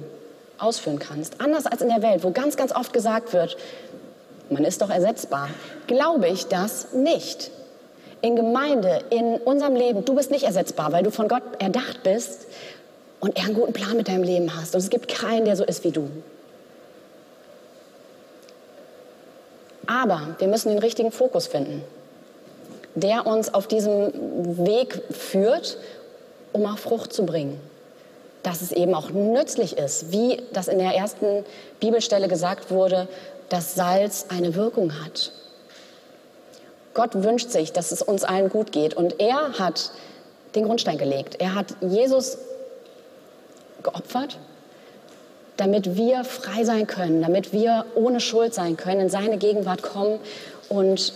ausführen 0.58 1.00
kannst. 1.00 1.42
Anders 1.42 1.66
als 1.66 1.82
in 1.82 1.90
der 1.90 2.02
Welt, 2.02 2.24
wo 2.24 2.32
ganz, 2.32 2.58
ganz 2.58 2.74
oft 2.74 2.94
gesagt 2.94 3.34
wird, 3.34 3.58
man 4.50 4.64
ist 4.64 4.82
doch 4.82 4.90
ersetzbar, 4.90 5.50
glaube 5.88 6.28
ich 6.28 6.48
das 6.48 6.94
nicht. 6.94 7.52
In 8.22 8.36
Gemeinde, 8.36 9.02
in 9.10 9.38
unserem 9.38 9.76
Leben, 9.76 10.06
du 10.06 10.16
bist 10.16 10.32
nicht 10.32 10.44
ersetzbar, 10.44 10.92
weil 10.92 11.04
du 11.04 11.12
von 11.12 11.28
Gott 11.28 11.44
erdacht 11.60 12.04
bist 12.04 12.48
und 13.20 13.38
er 13.38 13.46
einen 13.46 13.56
guten 13.56 13.74
Plan 13.74 13.98
mit 13.98 14.08
deinem 14.08 14.24
Leben 14.24 14.56
hast. 14.56 14.74
Und 14.76 14.82
es 14.82 14.90
gibt 14.90 15.08
keinen, 15.08 15.46
der 15.46 15.56
so 15.56 15.64
ist 15.64 15.84
wie 15.84 15.92
du. 15.92 16.10
Aber 19.88 20.36
wir 20.40 20.48
müssen 20.48 20.70
den 20.70 20.80
richtigen 20.80 21.12
Fokus 21.12 21.46
finden, 21.48 21.84
der 22.96 23.28
uns 23.28 23.54
auf 23.54 23.68
diesem 23.68 24.12
Weg 24.66 25.04
führt, 25.12 25.78
um 26.54 26.66
auch 26.66 26.78
Frucht 26.78 27.14
zu 27.14 27.26
bringen 27.26 27.60
dass 28.46 28.62
es 28.62 28.72
eben 28.72 28.94
auch 28.94 29.10
nützlich 29.10 29.76
ist, 29.76 30.12
wie 30.12 30.40
das 30.54 30.68
in 30.68 30.78
der 30.78 30.94
ersten 30.94 31.44
Bibelstelle 31.80 32.28
gesagt 32.28 32.70
wurde, 32.70 33.08
dass 33.50 33.74
Salz 33.74 34.28
eine 34.30 34.54
Wirkung 34.54 35.04
hat. 35.04 35.32
Gott 36.94 37.24
wünscht 37.24 37.50
sich, 37.50 37.74
dass 37.74 37.92
es 37.92 38.04
uns 38.04 38.24
allen 38.24 38.50
gut 38.50 38.72
geht 38.72 38.94
und 38.94 39.20
er 39.20 39.58
hat 39.58 39.90
den 40.54 40.66
Grundstein 40.66 41.00
gelegt. 41.00 41.42
Er 41.42 41.56
hat 41.56 41.76
Jesus 41.82 42.38
geopfert, 43.82 44.38
damit 45.58 45.96
wir 45.96 46.24
frei 46.24 46.64
sein 46.64 46.86
können, 46.86 47.24
damit 47.24 47.52
wir 47.52 47.86
ohne 47.96 48.20
Schuld 48.20 48.54
sein 48.54 48.78
können, 48.78 49.02
in 49.02 49.10
seine 49.10 49.38
Gegenwart 49.38 49.82
kommen 49.82 50.20
und 50.70 51.14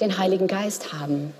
den 0.00 0.18
Heiligen 0.18 0.48
Geist 0.48 0.92
haben. 0.92 1.32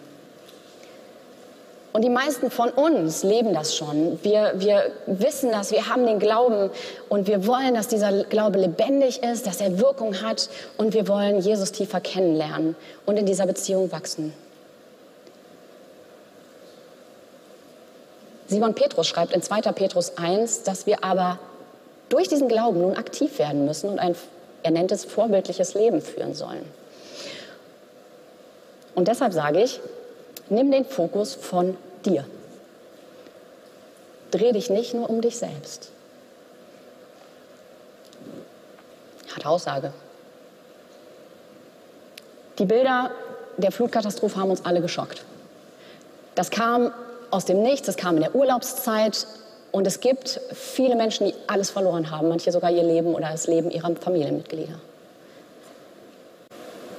Und 1.98 2.02
die 2.02 2.10
meisten 2.10 2.48
von 2.48 2.70
uns 2.70 3.24
leben 3.24 3.52
das 3.52 3.74
schon. 3.74 4.20
Wir, 4.22 4.52
wir 4.54 4.92
wissen 5.06 5.50
das, 5.50 5.72
wir 5.72 5.88
haben 5.88 6.06
den 6.06 6.20
Glauben 6.20 6.70
und 7.08 7.26
wir 7.26 7.44
wollen, 7.44 7.74
dass 7.74 7.88
dieser 7.88 8.22
Glaube 8.22 8.60
lebendig 8.60 9.24
ist, 9.24 9.48
dass 9.48 9.60
er 9.60 9.80
Wirkung 9.80 10.22
hat 10.22 10.48
und 10.76 10.94
wir 10.94 11.08
wollen 11.08 11.40
Jesus 11.40 11.72
tiefer 11.72 12.00
kennenlernen 12.00 12.76
und 13.04 13.16
in 13.16 13.26
dieser 13.26 13.46
Beziehung 13.46 13.90
wachsen. 13.90 14.32
Simon 18.46 18.74
Petrus 18.74 19.08
schreibt 19.08 19.32
in 19.32 19.42
2. 19.42 19.62
Petrus 19.72 20.18
1, 20.18 20.62
dass 20.62 20.86
wir 20.86 21.02
aber 21.02 21.40
durch 22.10 22.28
diesen 22.28 22.46
Glauben 22.46 22.80
nun 22.80 22.96
aktiv 22.96 23.40
werden 23.40 23.64
müssen 23.64 23.90
und 23.90 23.98
ein, 23.98 24.14
er 24.62 24.70
nennt 24.70 24.92
es, 24.92 25.04
vorbildliches 25.04 25.74
Leben 25.74 26.00
führen 26.00 26.34
sollen. 26.34 26.64
Und 28.94 29.08
deshalb 29.08 29.32
sage 29.32 29.64
ich, 29.64 29.80
Nimm 30.50 30.70
den 30.70 30.84
Fokus 30.86 31.34
von 31.34 31.76
dir. 32.08 32.24
Dreh 34.30 34.52
dich 34.52 34.70
nicht 34.70 34.94
nur 34.94 35.08
um 35.08 35.20
dich 35.20 35.38
selbst. 35.38 35.90
Hat 39.34 39.46
Aussage. 39.46 39.92
Die 42.58 42.64
Bilder 42.64 43.10
der 43.56 43.72
Flutkatastrophe 43.72 44.36
haben 44.36 44.50
uns 44.50 44.64
alle 44.64 44.80
geschockt. 44.80 45.24
Das 46.34 46.50
kam 46.50 46.92
aus 47.30 47.44
dem 47.44 47.62
Nichts, 47.62 47.86
das 47.86 47.96
kam 47.96 48.16
in 48.16 48.22
der 48.22 48.34
Urlaubszeit 48.34 49.26
und 49.70 49.86
es 49.86 50.00
gibt 50.00 50.40
viele 50.52 50.96
Menschen, 50.96 51.26
die 51.26 51.34
alles 51.46 51.70
verloren 51.70 52.10
haben, 52.10 52.28
manche 52.28 52.52
sogar 52.52 52.70
ihr 52.70 52.82
Leben 52.82 53.14
oder 53.14 53.30
das 53.30 53.46
Leben 53.46 53.70
ihrer 53.70 53.94
Familienmitglieder. 53.96 54.74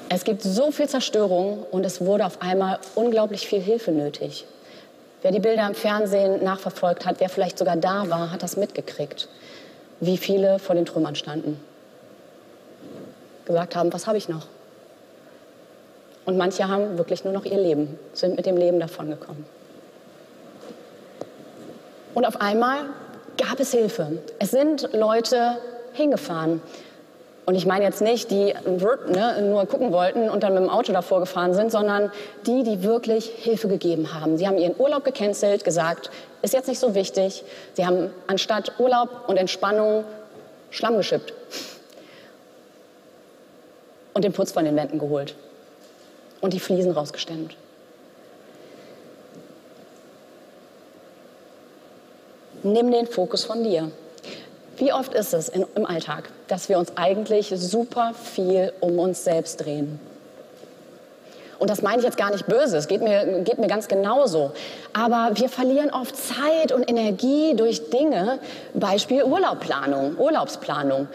Es 0.10 0.24
gibt 0.24 0.42
so 0.42 0.72
viel 0.72 0.90
Zerstörung 0.90 1.66
und 1.72 1.86
es 1.86 2.02
wurde 2.02 2.26
auf 2.26 2.42
einmal 2.42 2.80
unglaublich 2.96 3.48
viel 3.48 3.62
Hilfe 3.62 3.92
nötig. 3.92 4.46
Wer 5.22 5.32
die 5.32 5.40
Bilder 5.40 5.68
im 5.68 5.76
Fernsehen 5.76 6.44
nachverfolgt 6.44 7.06
hat, 7.06 7.20
wer 7.20 7.30
vielleicht 7.30 7.58
sogar 7.58 7.76
da 7.76 8.10
war, 8.10 8.32
hat 8.32 8.42
das 8.42 8.56
mitgekriegt, 8.56 9.28
wie 10.00 10.18
viele 10.18 10.60
vor 10.60 10.76
den 10.76 10.86
Trümmern 10.86 11.16
standen. 11.16 11.60
Gesagt 13.46 13.76
haben, 13.76 13.92
was 13.92 14.08
habe 14.08 14.18
ich 14.18 14.30
noch? 14.30 14.48
Und 16.26 16.38
manche 16.38 16.68
haben 16.68 16.98
wirklich 16.98 17.24
nur 17.24 17.34
noch 17.34 17.44
ihr 17.44 17.58
Leben, 17.58 17.98
sind 18.14 18.38
mit 18.38 18.46
dem 18.46 18.56
Leben 18.56 18.80
davongekommen. 18.80 19.46
Und 22.14 22.26
auf 22.26 22.40
einmal 22.40 22.82
gab 23.38 23.60
es 23.60 23.72
Hilfe. 23.72 24.20
Es 24.40 24.52
sind 24.52 24.94
Leute 24.94 25.58
hingefahren. 25.94 26.62
Und 27.50 27.56
ich 27.56 27.66
meine 27.66 27.84
jetzt 27.84 28.00
nicht 28.00 28.30
die 28.30 28.54
ne, 29.08 29.42
nur 29.42 29.66
gucken 29.66 29.92
wollten 29.92 30.30
und 30.30 30.44
dann 30.44 30.54
mit 30.54 30.62
dem 30.62 30.70
Auto 30.70 30.94
davor 30.94 31.20
gefahren 31.20 31.56
sind, 31.56 31.72
sondern 31.72 32.12
die, 32.46 32.62
die 32.62 32.84
wirklich 32.84 33.26
Hilfe 33.26 33.68
gegeben 33.68 34.14
haben. 34.14 34.38
Sie 34.38 34.48
haben 34.48 34.60
ihren 34.60 34.76
Urlaub 34.80 35.04
gecancelt, 35.04 35.64
gesagt, 35.64 36.12
ist 36.44 36.54
jetzt 36.54 36.68
nicht 36.68 36.78
so 36.78 36.94
wichtig. 36.94 37.44
Sie 37.74 37.88
haben 37.88 38.12
anstatt 38.28 38.74
Urlaub 38.78 39.10
und 39.26 39.38
Entspannung 39.38 40.04
Schlamm 40.70 40.98
geschippt 40.98 41.34
und 44.14 44.24
den 44.24 44.32
Putz 44.32 44.52
von 44.52 44.64
den 44.64 44.76
Wänden 44.76 45.00
geholt 45.00 45.34
und 46.42 46.54
die 46.54 46.60
Fliesen 46.60 46.92
rausgestemmt. 46.92 47.56
Nimm 52.62 52.92
den 52.92 53.08
Fokus 53.08 53.44
von 53.44 53.64
dir. 53.64 53.90
Wie 54.80 54.94
oft 54.94 55.14
ist 55.14 55.34
es 55.34 55.50
in, 55.50 55.66
im 55.76 55.86
Alltag, 55.86 56.30
dass 56.48 56.70
wir 56.70 56.80
uns 56.80 56.94
eigentlich 56.96 57.54
super 57.56 58.14
viel 58.14 58.72
um 58.80 58.98
uns 58.98 59.26
selbst 59.26 59.58
drehen? 59.58 60.00
Und 61.60 61.70
das 61.70 61.82
meine 61.82 61.98
ich 61.98 62.06
jetzt 62.06 62.18
gar 62.18 62.32
nicht 62.32 62.48
böse, 62.48 62.78
es 62.78 62.88
geht 62.88 63.02
mir, 63.02 63.42
geht 63.42 63.60
mir 63.60 63.68
ganz 63.68 63.90
genauso. 63.90 64.54
Aber 64.94 65.32
wir 65.34 65.50
verlieren 65.50 65.90
oft 65.92 66.16
Zeit 66.16 66.72
und 66.72 66.90
Energie 66.90 67.54
durch 67.58 67.90
Dinge, 67.90 68.40
Beispiel 68.74 69.26
Urlaubplanung, 69.26 70.18
Urlaubsplanung. 70.18 71.10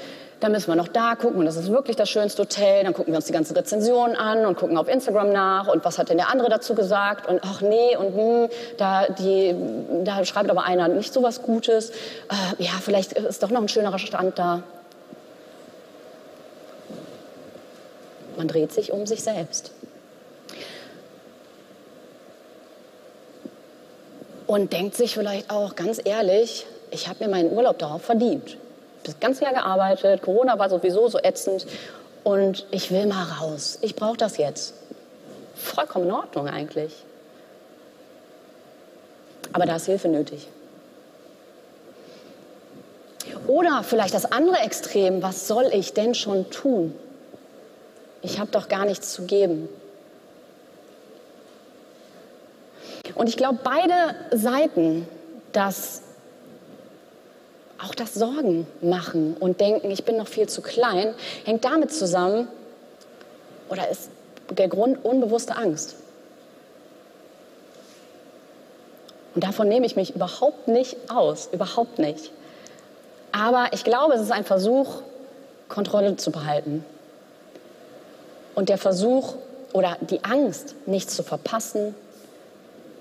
Dann 0.44 0.52
müssen 0.52 0.68
wir 0.68 0.76
noch 0.76 0.88
da 0.88 1.14
gucken 1.14 1.38
und 1.38 1.46
das 1.46 1.56
ist 1.56 1.70
wirklich 1.70 1.96
das 1.96 2.10
schönste 2.10 2.42
Hotel. 2.42 2.84
Dann 2.84 2.92
gucken 2.92 3.14
wir 3.14 3.16
uns 3.16 3.24
die 3.24 3.32
ganzen 3.32 3.56
Rezensionen 3.56 4.14
an 4.14 4.44
und 4.44 4.58
gucken 4.58 4.76
auf 4.76 4.88
Instagram 4.88 5.32
nach 5.32 5.68
und 5.68 5.82
was 5.86 5.96
hat 5.96 6.10
denn 6.10 6.18
der 6.18 6.28
andere 6.28 6.50
dazu 6.50 6.74
gesagt 6.74 7.26
und 7.26 7.40
ach 7.42 7.62
nee 7.62 7.96
und 7.96 8.14
hm, 8.14 8.48
da, 8.76 9.08
die, 9.08 9.54
da 10.04 10.22
schreibt 10.26 10.50
aber 10.50 10.64
einer 10.64 10.88
nicht 10.88 11.14
so 11.14 11.22
was 11.22 11.40
Gutes. 11.40 11.90
Äh, 11.90 12.62
ja, 12.62 12.72
vielleicht 12.78 13.14
ist 13.14 13.42
doch 13.42 13.48
noch 13.48 13.62
ein 13.62 13.68
schönerer 13.68 13.98
Strand 13.98 14.38
da. 14.38 14.62
Man 18.36 18.46
dreht 18.46 18.70
sich 18.70 18.92
um 18.92 19.06
sich 19.06 19.24
selbst. 19.24 19.70
Und 24.46 24.74
denkt 24.74 24.94
sich 24.94 25.14
vielleicht 25.14 25.50
auch 25.50 25.74
ganz 25.74 26.02
ehrlich, 26.04 26.66
ich 26.90 27.08
habe 27.08 27.24
mir 27.24 27.30
meinen 27.30 27.50
Urlaub 27.50 27.78
darauf 27.78 28.02
verdient. 28.02 28.58
Das 29.04 29.20
ganze 29.20 29.44
Jahr 29.44 29.52
gearbeitet, 29.52 30.22
Corona 30.22 30.58
war 30.58 30.68
sowieso 30.68 31.08
so 31.08 31.18
ätzend 31.18 31.66
und 32.24 32.66
ich 32.70 32.90
will 32.90 33.06
mal 33.06 33.24
raus. 33.24 33.78
Ich 33.82 33.94
brauche 33.94 34.16
das 34.16 34.38
jetzt. 34.38 34.74
Vollkommen 35.54 36.06
in 36.06 36.12
Ordnung 36.12 36.48
eigentlich. 36.48 37.04
Aber 39.52 39.66
da 39.66 39.76
ist 39.76 39.86
Hilfe 39.86 40.08
nötig. 40.08 40.48
Oder 43.46 43.82
vielleicht 43.82 44.14
das 44.14 44.30
andere 44.30 44.58
Extrem, 44.58 45.22
was 45.22 45.46
soll 45.46 45.66
ich 45.72 45.92
denn 45.92 46.14
schon 46.14 46.50
tun? 46.50 46.94
Ich 48.22 48.38
habe 48.38 48.50
doch 48.50 48.68
gar 48.68 48.86
nichts 48.86 49.12
zu 49.12 49.24
geben. 49.26 49.68
Und 53.14 53.28
ich 53.28 53.36
glaube, 53.36 53.58
beide 53.62 54.14
Seiten, 54.32 55.06
dass 55.52 56.02
auch 57.84 57.94
das 57.94 58.14
Sorgen 58.14 58.66
machen 58.80 59.36
und 59.38 59.60
denken, 59.60 59.90
ich 59.90 60.04
bin 60.04 60.16
noch 60.16 60.28
viel 60.28 60.48
zu 60.48 60.62
klein, 60.62 61.14
hängt 61.44 61.64
damit 61.64 61.92
zusammen 61.92 62.48
oder 63.68 63.88
ist 63.88 64.10
der 64.50 64.68
Grund 64.68 65.04
unbewusste 65.04 65.56
Angst. 65.56 65.96
Und 69.34 69.42
davon 69.42 69.68
nehme 69.68 69.84
ich 69.86 69.96
mich 69.96 70.14
überhaupt 70.14 70.68
nicht 70.68 70.96
aus, 71.10 71.48
überhaupt 71.52 71.98
nicht. 71.98 72.30
Aber 73.32 73.68
ich 73.72 73.82
glaube, 73.82 74.14
es 74.14 74.20
ist 74.20 74.30
ein 74.30 74.44
Versuch, 74.44 75.02
Kontrolle 75.68 76.16
zu 76.16 76.30
behalten. 76.30 76.84
Und 78.54 78.68
der 78.68 78.78
Versuch 78.78 79.34
oder 79.72 79.96
die 80.00 80.22
Angst, 80.22 80.76
nichts 80.86 81.16
zu 81.16 81.24
verpassen, 81.24 81.96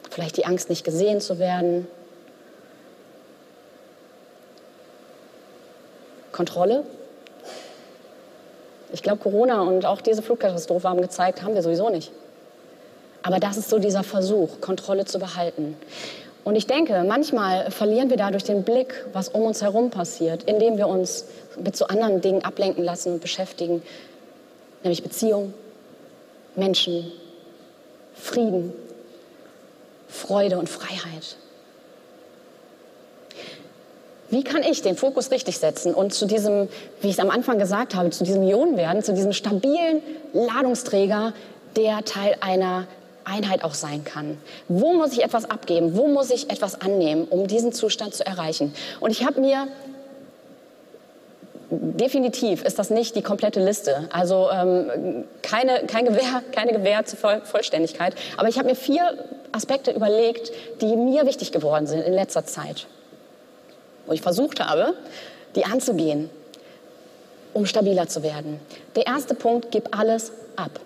vielleicht 0.09 0.37
die 0.37 0.45
Angst, 0.45 0.69
nicht 0.69 0.83
gesehen 0.83 1.21
zu 1.21 1.37
werden, 1.37 1.87
Kontrolle. 6.33 6.83
Ich 8.91 9.01
glaube, 9.01 9.19
Corona 9.23 9.61
und 9.61 9.85
auch 9.85 10.01
diese 10.01 10.21
Flugkatastrophe 10.21 10.87
haben 10.89 11.01
gezeigt, 11.01 11.41
haben 11.41 11.55
wir 11.55 11.63
sowieso 11.63 11.89
nicht. 11.89 12.11
Aber 13.23 13.39
das 13.39 13.55
ist 13.55 13.69
so 13.69 13.79
dieser 13.79 14.03
Versuch, 14.03 14.59
Kontrolle 14.59 15.05
zu 15.05 15.17
behalten. 15.17 15.77
Und 16.43 16.55
ich 16.57 16.67
denke, 16.67 17.05
manchmal 17.07 17.71
verlieren 17.71 18.09
wir 18.09 18.17
dadurch 18.17 18.43
den 18.43 18.63
Blick, 18.63 19.05
was 19.13 19.29
um 19.29 19.43
uns 19.43 19.61
herum 19.61 19.89
passiert, 19.89 20.43
indem 20.43 20.77
wir 20.77 20.87
uns 20.87 21.25
mit 21.57 21.77
so 21.77 21.87
anderen 21.87 22.19
Dingen 22.19 22.43
ablenken 22.43 22.83
lassen 22.83 23.13
und 23.13 23.21
beschäftigen, 23.21 23.81
nämlich 24.83 25.01
Beziehung, 25.01 25.53
Menschen, 26.55 27.11
Frieden, 28.13 28.73
Freude 30.09 30.59
und 30.59 30.67
Freiheit. 30.67 31.37
Wie 34.33 34.43
kann 34.43 34.63
ich 34.63 34.81
den 34.81 34.97
Fokus 34.97 35.29
richtig 35.29 35.59
setzen 35.59 35.93
und 35.93 36.11
zu 36.11 36.25
diesem, 36.25 36.67
wie 37.01 37.09
ich 37.09 37.13
es 37.13 37.19
am 37.19 37.29
Anfang 37.29 37.59
gesagt 37.59 37.93
habe, 37.93 38.09
zu 38.09 38.23
diesem 38.23 38.41
Ion 38.41 38.77
werden, 38.77 39.03
zu 39.03 39.13
diesem 39.13 39.31
stabilen 39.31 40.01
Ladungsträger, 40.33 41.33
der 41.75 42.03
Teil 42.03 42.35
einer 42.41 42.87
Einheit 43.25 43.63
auch 43.63 43.75
sein 43.75 44.03
kann. 44.03 44.39
Wo 44.67 44.93
muss 44.93 45.13
ich 45.13 45.23
etwas 45.23 45.47
abgeben? 45.47 45.95
Wo 45.95 46.07
muss 46.07 46.31
ich 46.31 46.49
etwas 46.49 46.81
annehmen, 46.81 47.27
um 47.29 47.45
diesen 47.45 47.73
Zustand 47.73 48.15
zu 48.15 48.25
erreichen? 48.25 48.73
Und 48.99 49.11
ich 49.11 49.23
habe 49.23 49.39
mir 49.39 49.67
definitiv 51.69 52.63
ist 52.63 52.79
das 52.79 52.89
nicht 52.89 53.15
die 53.15 53.21
komplette 53.21 53.63
Liste. 53.63 54.09
Also 54.11 54.49
ähm, 54.51 55.25
keine, 55.43 55.85
kein 55.85 56.05
Gewähr, 56.05 56.41
keine 56.51 56.71
Gewähr 56.71 57.05
zur 57.05 57.19
Voll 57.19 57.41
Vollständigkeit. 57.43 58.15
Aber 58.37 58.49
ich 58.49 58.57
habe 58.57 58.67
mir 58.67 58.75
vier 58.75 59.13
Aspekte 59.51 59.91
überlegt, 59.91 60.51
die 60.81 60.95
mir 60.95 61.27
wichtig 61.27 61.51
geworden 61.51 61.85
sind 61.85 62.01
in 62.01 62.13
letzter 62.13 62.47
Zeit. 62.47 62.87
Wo 64.05 64.13
ich 64.13 64.21
versucht 64.21 64.59
habe, 64.59 64.93
die 65.55 65.65
anzugehen, 65.65 66.29
um 67.53 67.65
stabiler 67.65 68.07
zu 68.07 68.23
werden. 68.23 68.59
Der 68.95 69.07
erste 69.07 69.35
Punkt, 69.35 69.71
gib 69.71 69.97
alles 69.97 70.31
ab. 70.55 70.79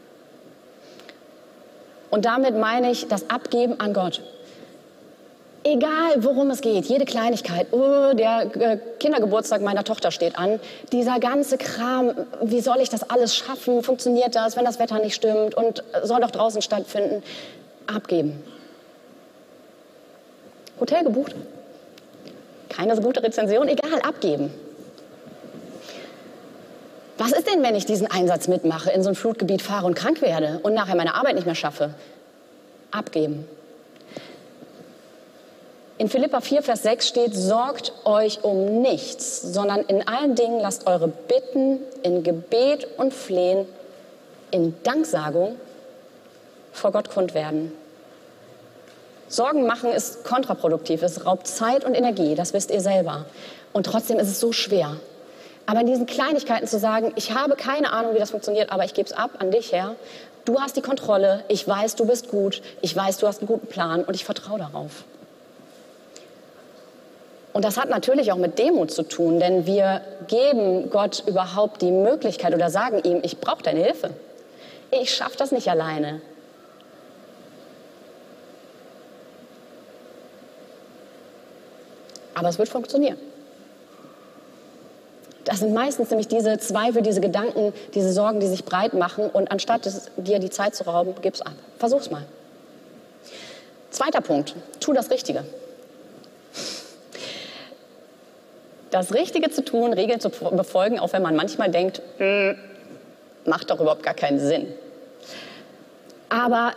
Und 2.10 2.26
damit 2.26 2.56
meine 2.56 2.92
ich 2.92 3.08
das 3.08 3.30
Abgeben 3.30 3.80
an 3.80 3.94
Gott. 3.94 4.22
Egal, 5.64 6.24
worum 6.24 6.50
es 6.50 6.62
geht, 6.62 6.86
jede 6.86 7.04
Kleinigkeit. 7.04 7.68
Oh, 7.72 8.14
der 8.14 8.50
äh, 8.56 8.78
Kindergeburtstag 9.00 9.62
meiner 9.62 9.84
Tochter 9.84 10.12
steht 10.12 10.38
an. 10.38 10.62
Dieser 10.94 11.20
ganze 11.20 11.58
Kram, 11.58 12.14
wie 12.42 12.62
soll 12.62 12.80
ich 12.80 12.90
das 12.90 13.10
alles 13.10 13.36
schaffen? 13.36 13.84
Funktioniert 13.84 14.34
das, 14.36 14.56
wenn 14.56 14.64
das 14.64 14.80
Wetter 14.80 15.00
nicht 15.00 15.16
stimmt 15.16 15.56
und 15.56 15.84
soll 16.04 16.22
doch 16.22 16.32
draußen 16.32 16.62
stattfinden? 16.62 17.22
Abgeben. 17.86 18.42
Hotel 20.80 21.04
gebucht? 21.04 21.36
Keine 22.78 22.96
so 22.96 23.02
gute 23.02 23.24
Rezension? 23.24 23.68
Egal, 23.68 24.00
abgeben. 24.02 24.54
Was 27.18 27.32
ist 27.32 27.48
denn, 27.52 27.64
wenn 27.64 27.74
ich 27.74 27.86
diesen 27.86 28.06
Einsatz 28.06 28.48
mitmache, 28.48 28.92
in 28.92 29.02
so 29.02 29.10
ein 29.10 29.16
Flutgebiet 29.16 29.64
fahre 29.64 29.88
und 29.88 29.96
krank 29.96 30.22
werde 30.22 30.60
und 30.62 30.76
nachher 30.76 30.96
meine 30.96 31.16
Arbeit 31.16 31.34
nicht 31.34 31.46
mehr 31.46 31.56
schaffe? 31.56 31.96
Abgeben. 32.92 33.48
In 35.98 36.08
Philippa 36.10 36.40
4, 36.40 36.62
Vers 36.62 36.84
6 36.84 37.08
steht, 37.08 37.34
sorgt 37.34 37.92
euch 38.06 38.44
um 38.44 38.84
nichts, 38.84 39.42
sondern 39.42 39.80
in 39.80 40.08
allen 40.08 40.36
Dingen 40.36 40.60
lasst 40.60 40.86
eure 40.86 41.08
Bitten 41.08 41.80
in 42.04 42.22
Gebet 42.22 42.88
und 42.98 43.12
Flehen, 43.12 43.66
in 44.52 44.76
Danksagung 44.84 45.56
vor 46.72 46.92
Gott 46.92 47.10
kund 47.10 47.34
werden. 47.34 47.72
Sorgen 49.28 49.68
machen 49.68 49.92
ist 49.92 50.24
kontraproduktiv, 50.24 51.02
es 51.04 51.26
raubt 51.26 51.48
Zeit 51.48 51.84
und 51.84 51.96
Energie, 51.96 52.36
das 52.36 52.54
wisst 52.54 52.72
ihr 52.72 52.82
selber. 52.82 53.26
Und 53.74 53.86
trotzdem 53.86 54.20
ist 54.20 54.30
es 54.30 54.40
so 54.40 54.54
schwer. 54.54 54.98
Aber 55.66 55.82
in 55.82 55.88
diesen 55.88 56.06
Kleinigkeiten 56.06 56.66
zu 56.66 56.80
sagen, 56.80 57.12
ich 57.16 57.34
habe 57.34 57.56
keine 57.56 57.92
Ahnung, 57.92 58.16
wie 58.16 58.20
das 58.20 58.32
funktioniert, 58.32 58.72
aber 58.72 58.86
ich 58.86 58.94
gebe 58.94 59.08
es 59.08 59.14
ab 59.14 59.32
an 59.40 59.52
dich, 59.52 59.74
Herr. 59.74 59.96
Du 60.46 60.62
hast 60.62 60.78
die 60.78 60.82
Kontrolle, 60.82 61.44
ich 61.50 61.68
weiß, 61.68 61.96
du 61.96 62.06
bist 62.06 62.30
gut, 62.30 62.62
ich 62.82 62.96
weiß, 62.96 63.18
du 63.18 63.28
hast 63.28 63.40
einen 63.40 63.48
guten 63.48 63.68
Plan 63.68 64.06
und 64.06 64.16
ich 64.16 64.24
vertraue 64.24 64.60
darauf. 64.60 65.04
Und 67.52 67.66
das 67.66 67.76
hat 67.76 67.90
natürlich 67.90 68.32
auch 68.32 68.38
mit 68.38 68.58
Demut 68.60 68.92
zu 68.92 69.04
tun, 69.04 69.40
denn 69.40 69.66
wir 69.66 70.02
geben 70.28 70.90
Gott 70.90 71.24
überhaupt 71.28 71.82
die 71.82 71.92
Möglichkeit 71.92 72.54
oder 72.54 72.70
sagen 72.70 73.02
ihm, 73.04 73.20
ich 73.24 73.40
brauche 73.40 73.64
deine 73.64 73.84
Hilfe. 73.84 74.12
Ich 74.92 75.14
schaffe 75.14 75.38
das 75.38 75.52
nicht 75.52 75.68
alleine. 75.68 76.22
Aber 82.38 82.50
es 82.50 82.60
wird 82.60 82.70
funktionieren. 82.70 83.18
Das 85.44 85.60
sind 85.60 85.74
meistens 85.74 86.12
nämlich 86.12 86.28
diese 86.28 86.60
Zweifel, 86.60 87.02
diese 87.02 87.20
Gedanken, 87.20 87.74
diese 87.96 88.14
Sorgen, 88.14 88.40
die 88.40 88.46
sich 88.46 88.64
breit 88.64 88.94
machen. 88.94 89.28
Und 89.28 89.52
anstatt 89.52 89.90
dir 90.18 90.38
die 90.38 90.52
Zeit 90.52 90.76
zu 90.76 90.84
rauben, 90.84 91.16
gib's 91.22 91.42
ab. 91.42 91.54
Versuch's 91.80 92.12
mal. 92.12 92.24
Zweiter 93.90 94.22
Punkt. 94.22 94.54
Tu 94.80 94.94
das 94.94 95.10
Richtige. 95.10 95.46
Das 98.92 99.16
Richtige 99.16 99.50
zu 99.50 99.66
tun, 99.66 99.94
Regeln 99.94 100.20
zu 100.20 100.30
befolgen, 100.30 101.00
auch 101.00 101.14
wenn 101.14 101.24
man 101.24 101.36
manchmal 101.36 101.72
denkt, 101.72 102.04
hm, 102.18 102.56
macht 103.46 103.72
doch 103.72 103.80
überhaupt 103.80 104.04
gar 104.04 104.14
keinen 104.14 104.40
Sinn. 104.40 104.68
Aber 106.30 106.74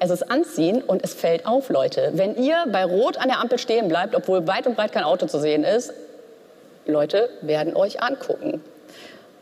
es 0.00 0.10
ist 0.10 0.30
anziehen 0.30 0.82
und 0.82 1.04
es 1.04 1.14
fällt 1.14 1.46
auf, 1.46 1.68
Leute. 1.68 2.10
Wenn 2.14 2.34
ihr 2.36 2.64
bei 2.72 2.84
Rot 2.84 3.18
an 3.18 3.28
der 3.28 3.38
Ampel 3.38 3.58
stehen 3.58 3.88
bleibt, 3.88 4.14
obwohl 4.14 4.46
weit 4.46 4.66
und 4.66 4.74
breit 4.74 4.92
kein 4.92 5.04
Auto 5.04 5.26
zu 5.26 5.38
sehen 5.38 5.62
ist, 5.62 5.92
Leute 6.86 7.28
werden 7.42 7.76
euch 7.76 8.02
angucken. 8.02 8.64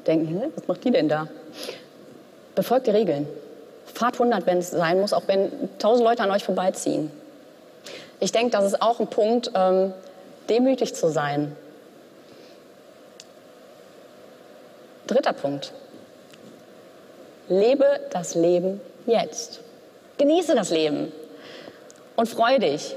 Denken, 0.06 0.52
was 0.56 0.66
macht 0.66 0.84
die 0.84 0.90
denn 0.90 1.08
da? 1.08 1.28
Befolgt 2.56 2.88
die 2.88 2.90
Regeln. 2.90 3.28
Fahrt 3.94 4.14
100, 4.14 4.46
wenn 4.46 4.58
es 4.58 4.70
sein 4.70 5.00
muss, 5.00 5.12
auch 5.12 5.22
wenn 5.26 5.50
tausend 5.78 6.06
Leute 6.06 6.24
an 6.24 6.30
euch 6.30 6.44
vorbeiziehen. 6.44 7.10
Ich 8.20 8.32
denke, 8.32 8.50
das 8.50 8.64
ist 8.64 8.82
auch 8.82 8.98
ein 8.98 9.06
Punkt, 9.06 9.52
ähm, 9.54 9.92
demütig 10.48 10.94
zu 10.94 11.08
sein. 11.08 11.56
Dritter 15.06 15.32
Punkt. 15.32 15.72
Lebe 17.48 17.86
das 18.10 18.34
Leben 18.34 18.80
jetzt. 19.06 19.60
Genieße 20.18 20.56
das 20.56 20.70
Leben 20.70 21.12
und 22.16 22.28
freu 22.28 22.58
dich. 22.58 22.96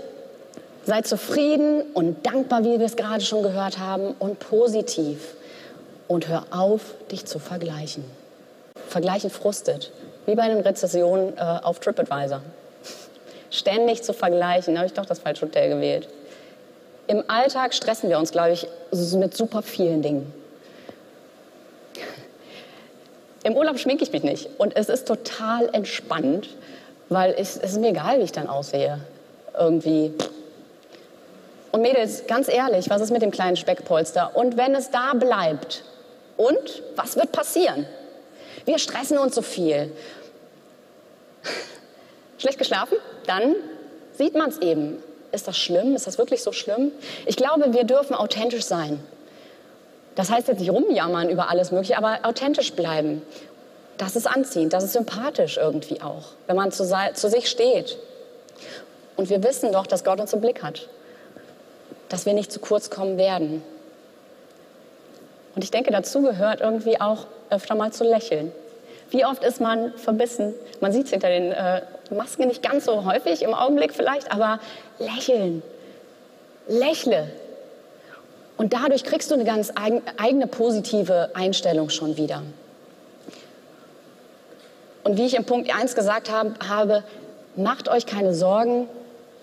Sei 0.83 1.01
zufrieden 1.03 1.83
und 1.93 2.25
dankbar, 2.25 2.63
wie 2.63 2.79
wir 2.79 2.85
es 2.87 2.95
gerade 2.95 3.23
schon 3.23 3.43
gehört 3.43 3.77
haben, 3.77 4.15
und 4.17 4.39
positiv. 4.39 5.35
und 6.07 6.27
hör 6.27 6.45
auf, 6.51 6.81
dich 7.09 7.25
zu 7.25 7.39
vergleichen. 7.39 8.03
Vergleichen 8.89 9.29
frustet, 9.29 9.91
wie 10.25 10.35
bei 10.35 10.41
einer 10.41 10.65
Rezession 10.65 11.37
äh, 11.37 11.41
auf 11.41 11.79
TripAdvisor. 11.79 12.41
Ständig 13.49 14.03
zu 14.03 14.11
vergleichen, 14.11 14.77
habe 14.77 14.87
ich 14.87 14.93
doch 14.93 15.05
das 15.05 15.19
falsche 15.19 15.45
Hotel 15.45 15.69
gewählt. 15.69 16.09
Im 17.07 17.23
Alltag 17.27 17.73
stressen 17.73 18.09
wir 18.09 18.17
uns, 18.17 18.31
glaube 18.31 18.51
ich, 18.51 18.67
mit 19.15 19.37
super 19.37 19.61
vielen 19.61 20.01
Dingen. 20.01 20.33
Im 23.43 23.55
Urlaub 23.55 23.79
schminke 23.79 24.03
ich 24.03 24.11
mich 24.11 24.23
nicht 24.23 24.49
und 24.57 24.75
es 24.75 24.89
ist 24.89 25.07
total 25.07 25.69
entspannt, 25.73 26.49
weil 27.11 27.33
ich, 27.33 27.41
es 27.41 27.57
ist 27.57 27.77
mir 27.77 27.89
egal, 27.89 28.19
wie 28.19 28.23
ich 28.23 28.31
dann 28.31 28.47
aussehe. 28.47 28.99
Irgendwie. 29.57 30.13
Und 31.71 31.81
Mädels, 31.81 32.25
ganz 32.25 32.47
ehrlich, 32.47 32.89
was 32.89 33.01
ist 33.01 33.11
mit 33.11 33.21
dem 33.21 33.31
kleinen 33.31 33.57
Speckpolster? 33.57 34.35
Und 34.35 34.57
wenn 34.57 34.73
es 34.73 34.91
da 34.91 35.13
bleibt, 35.13 35.83
und 36.37 36.81
was 36.95 37.17
wird 37.17 37.31
passieren? 37.31 37.85
Wir 38.65 38.79
stressen 38.79 39.17
uns 39.17 39.35
so 39.35 39.41
viel. 39.41 39.91
Schlecht 42.37 42.57
geschlafen? 42.57 42.97
Dann 43.27 43.55
sieht 44.13 44.33
man 44.33 44.49
es 44.49 44.57
eben. 44.59 45.03
Ist 45.31 45.47
das 45.47 45.57
schlimm? 45.57 45.95
Ist 45.95 46.07
das 46.07 46.17
wirklich 46.17 46.41
so 46.41 46.51
schlimm? 46.51 46.91
Ich 47.25 47.35
glaube, 47.35 47.73
wir 47.73 47.83
dürfen 47.83 48.15
authentisch 48.15 48.63
sein. 48.63 49.03
Das 50.15 50.31
heißt 50.31 50.47
jetzt 50.47 50.59
nicht 50.59 50.71
rumjammern 50.71 51.29
über 51.29 51.49
alles 51.49 51.71
Mögliche, 51.71 51.97
aber 51.97 52.19
authentisch 52.23 52.73
bleiben. 52.73 53.21
Das 54.01 54.15
ist 54.15 54.25
anziehend, 54.25 54.73
das 54.73 54.83
ist 54.83 54.93
sympathisch 54.93 55.57
irgendwie 55.57 56.01
auch, 56.01 56.23
wenn 56.47 56.55
man 56.55 56.71
zu, 56.71 56.83
zu 57.13 57.29
sich 57.29 57.47
steht. 57.47 57.99
Und 59.15 59.29
wir 59.29 59.43
wissen 59.43 59.71
doch, 59.71 59.85
dass 59.85 60.03
Gott 60.03 60.19
uns 60.19 60.33
im 60.33 60.41
Blick 60.41 60.63
hat, 60.63 60.89
dass 62.09 62.25
wir 62.25 62.33
nicht 62.33 62.51
zu 62.51 62.59
kurz 62.59 62.89
kommen 62.89 63.19
werden. 63.19 63.61
Und 65.53 65.63
ich 65.63 65.69
denke, 65.69 65.91
dazu 65.91 66.23
gehört 66.23 66.61
irgendwie 66.61 66.99
auch 66.99 67.27
öfter 67.51 67.75
mal 67.75 67.91
zu 67.91 68.03
lächeln. 68.03 68.51
Wie 69.11 69.23
oft 69.23 69.43
ist 69.43 69.61
man 69.61 69.93
verbissen? 69.97 70.55
Man 70.79 70.91
sieht 70.91 71.05
es 71.05 71.11
hinter 71.11 71.29
den 71.29 71.51
äh, 71.51 71.83
Masken 72.09 72.47
nicht 72.47 72.63
ganz 72.63 72.85
so 72.85 73.05
häufig 73.05 73.43
im 73.43 73.53
Augenblick 73.53 73.93
vielleicht, 73.93 74.31
aber 74.31 74.59
lächeln. 74.97 75.61
Lächle. 76.67 77.29
Und 78.57 78.73
dadurch 78.73 79.03
kriegst 79.03 79.29
du 79.29 79.35
eine 79.35 79.45
ganz 79.45 79.71
eigene 79.75 80.47
positive 80.47 81.29
Einstellung 81.35 81.91
schon 81.91 82.17
wieder. 82.17 82.41
Und 85.03 85.17
wie 85.17 85.25
ich 85.25 85.35
im 85.35 85.45
Punkt 85.45 85.73
1 85.73 85.95
gesagt 85.95 86.31
habe, 86.31 87.03
macht 87.55 87.89
euch 87.89 88.05
keine 88.05 88.33
Sorgen, 88.33 88.87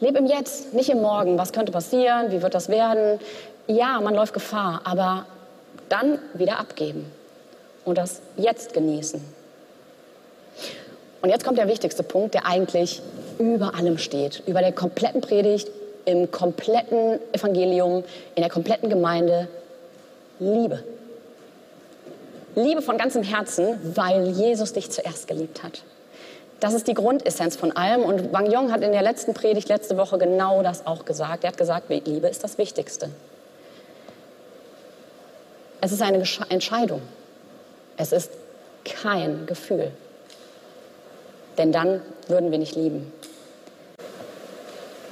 leb 0.01 0.16
im 0.16 0.27
Jetzt, 0.27 0.73
nicht 0.75 0.88
im 0.90 1.01
Morgen. 1.01 1.38
Was 1.38 1.53
könnte 1.53 1.73
passieren? 1.73 2.31
Wie 2.31 2.42
wird 2.42 2.55
das 2.55 2.68
werden? 2.68 3.18
Ja, 3.66 4.01
man 4.01 4.14
läuft 4.14 4.33
Gefahr, 4.33 4.81
aber 4.85 5.27
dann 5.88 6.18
wieder 6.35 6.59
abgeben 6.59 7.11
und 7.85 7.99
das 7.99 8.21
Jetzt 8.37 8.73
genießen. 8.73 9.23
Und 11.21 11.31
jetzt 11.31 11.44
kommt 11.44 11.59
der 11.59 11.68
wichtigste 11.68 12.03
Punkt, 12.03 12.35
der 12.35 12.47
eigentlich 12.47 13.03
über 13.38 13.75
allem 13.75 13.99
steht, 13.99 14.42
über 14.47 14.61
der 14.61 14.73
kompletten 14.73 15.21
Predigt, 15.21 15.68
im 16.05 16.31
kompletten 16.31 17.18
Evangelium, 17.33 18.05
in 18.35 18.42
der 18.42 18.51
kompletten 18.51 18.88
Gemeinde. 18.88 19.49
Liebe. 20.38 20.85
Liebe 22.55 22.83
von 22.83 22.99
ganzem 22.99 23.23
Herzen, 23.23 23.79
weil 23.95 24.29
Jesus 24.29 24.73
dich 24.73 24.91
zuerst 24.91 25.29
geliebt 25.29 25.63
hat. 25.63 25.83
Das 26.61 26.75
ist 26.75 26.89
die 26.89 26.95
Grundessenz 26.95 27.57
von 27.57 27.73
allem. 27.77 28.03
Und 28.03 28.33
Wang 28.33 28.51
Yong 28.51 28.73
hat 28.73 28.83
in 28.83 28.93
der 28.93 29.03
letzten 29.03 29.33
Predigt 29.33 29.69
letzte 29.69 29.97
Woche 29.97 30.19
genau 30.19 30.63
das 30.63 30.87
auch 30.87 31.05
gesagt. 31.05 31.45
Er 31.45 31.51
hat 31.51 31.59
gesagt, 31.59 31.89
Liebe 31.89 32.27
ist 32.27 32.43
das 32.43 32.59
Wichtigste. 32.59 33.11
Es 35.81 35.93
ist 35.93 36.03
eine 36.03 36.25
Entscheidung. 36.49 37.03
Es 37.97 38.13
ist 38.13 38.33
kein 38.85 39.47
Gefühl. 39.47 39.93
Denn 41.57 41.71
dann 41.71 42.01
würden 42.27 42.51
wir 42.51 42.59
nicht 42.59 42.75
lieben. 42.75 43.13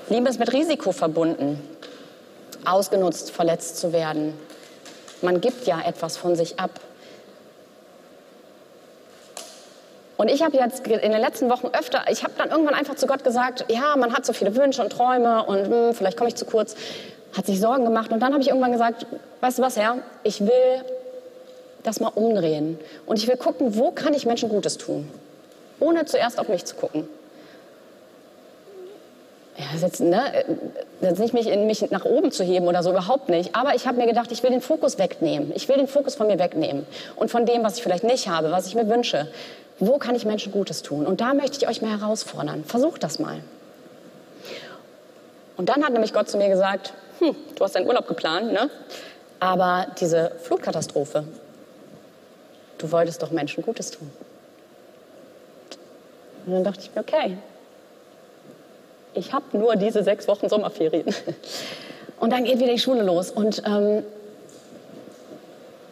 Liebe 0.08 0.28
ist 0.28 0.38
mit 0.38 0.52
Risiko 0.52 0.92
verbunden, 0.92 1.60
ausgenutzt, 2.64 3.30
verletzt 3.30 3.76
zu 3.76 3.92
werden. 3.92 4.34
Man 5.22 5.40
gibt 5.40 5.66
ja 5.66 5.80
etwas 5.84 6.16
von 6.16 6.36
sich 6.36 6.60
ab. 6.60 6.70
Und 10.16 10.30
ich 10.30 10.42
habe 10.42 10.56
jetzt 10.56 10.86
in 10.86 11.12
den 11.12 11.20
letzten 11.20 11.50
Wochen 11.50 11.68
öfter, 11.68 12.04
ich 12.10 12.24
habe 12.24 12.32
dann 12.38 12.50
irgendwann 12.50 12.74
einfach 12.74 12.94
zu 12.94 13.06
Gott 13.06 13.22
gesagt, 13.22 13.66
ja, 13.68 13.96
man 13.96 14.14
hat 14.14 14.24
so 14.24 14.32
viele 14.32 14.56
Wünsche 14.56 14.82
und 14.82 14.90
Träume 14.90 15.44
und 15.44 15.66
hm, 15.66 15.94
vielleicht 15.94 16.16
komme 16.16 16.28
ich 16.28 16.36
zu 16.36 16.46
kurz, 16.46 16.74
hat 17.36 17.46
sich 17.46 17.60
Sorgen 17.60 17.84
gemacht. 17.84 18.12
Und 18.12 18.20
dann 18.20 18.32
habe 18.32 18.42
ich 18.42 18.48
irgendwann 18.48 18.72
gesagt, 18.72 19.06
weißt 19.40 19.58
du 19.58 19.62
was, 19.62 19.76
Herr, 19.76 19.98
ich 20.22 20.40
will 20.40 20.84
das 21.82 22.00
mal 22.00 22.08
umdrehen. 22.08 22.78
Und 23.04 23.18
ich 23.18 23.28
will 23.28 23.36
gucken, 23.36 23.76
wo 23.76 23.90
kann 23.90 24.14
ich 24.14 24.24
Menschen 24.26 24.48
Gutes 24.48 24.78
tun, 24.78 25.10
ohne 25.80 26.06
zuerst 26.06 26.38
auf 26.38 26.48
mich 26.48 26.64
zu 26.64 26.76
gucken. 26.76 27.08
Ja, 29.58 29.64
jetzt, 29.80 30.00
ne, 30.00 30.44
jetzt 31.00 31.18
nicht 31.18 31.32
mich, 31.32 31.46
in 31.46 31.66
mich 31.66 31.90
nach 31.90 32.04
oben 32.04 32.30
zu 32.30 32.44
heben 32.44 32.66
oder 32.66 32.82
so, 32.82 32.90
überhaupt 32.90 33.30
nicht. 33.30 33.54
Aber 33.54 33.74
ich 33.74 33.86
habe 33.86 33.96
mir 33.96 34.06
gedacht, 34.06 34.30
ich 34.30 34.42
will 34.42 34.50
den 34.50 34.60
Fokus 34.60 34.98
wegnehmen. 34.98 35.50
Ich 35.54 35.68
will 35.68 35.76
den 35.76 35.88
Fokus 35.88 36.14
von 36.14 36.26
mir 36.26 36.38
wegnehmen. 36.38 36.86
Und 37.16 37.30
von 37.30 37.46
dem, 37.46 37.62
was 37.64 37.76
ich 37.78 37.82
vielleicht 37.82 38.04
nicht 38.04 38.28
habe, 38.28 38.50
was 38.50 38.66
ich 38.66 38.74
mir 38.74 38.88
wünsche. 38.88 39.28
Wo 39.78 39.98
kann 39.98 40.14
ich 40.14 40.24
Menschen 40.26 40.52
Gutes 40.52 40.82
tun? 40.82 41.06
Und 41.06 41.20
da 41.20 41.32
möchte 41.32 41.56
ich 41.56 41.68
euch 41.68 41.80
mal 41.80 41.98
herausfordern. 41.98 42.64
Versucht 42.64 43.02
das 43.02 43.18
mal. 43.18 43.40
Und 45.56 45.70
dann 45.70 45.84
hat 45.84 45.92
nämlich 45.92 46.12
Gott 46.12 46.28
zu 46.28 46.36
mir 46.36 46.48
gesagt, 46.48 46.92
hm, 47.18 47.34
du 47.54 47.64
hast 47.64 47.74
deinen 47.74 47.86
Urlaub 47.86 48.06
geplant, 48.06 48.52
ne? 48.52 48.70
aber 49.40 49.86
diese 49.98 50.32
Flutkatastrophe, 50.42 51.24
du 52.78 52.92
wolltest 52.92 53.22
doch 53.22 53.30
Menschen 53.30 53.62
Gutes 53.62 53.90
tun. 53.90 54.10
Und 56.46 56.52
dann 56.52 56.64
dachte 56.64 56.80
ich 56.82 56.94
mir, 56.94 57.00
okay, 57.00 57.38
ich 59.16 59.32
habe 59.32 59.56
nur 59.56 59.76
diese 59.76 60.02
sechs 60.02 60.28
Wochen 60.28 60.48
Sommerferien. 60.48 61.06
Und 62.20 62.32
dann 62.32 62.44
geht 62.44 62.58
wieder 62.58 62.72
die 62.72 62.78
Schule 62.78 63.02
los. 63.02 63.30
Und 63.30 63.62
ähm, 63.66 64.02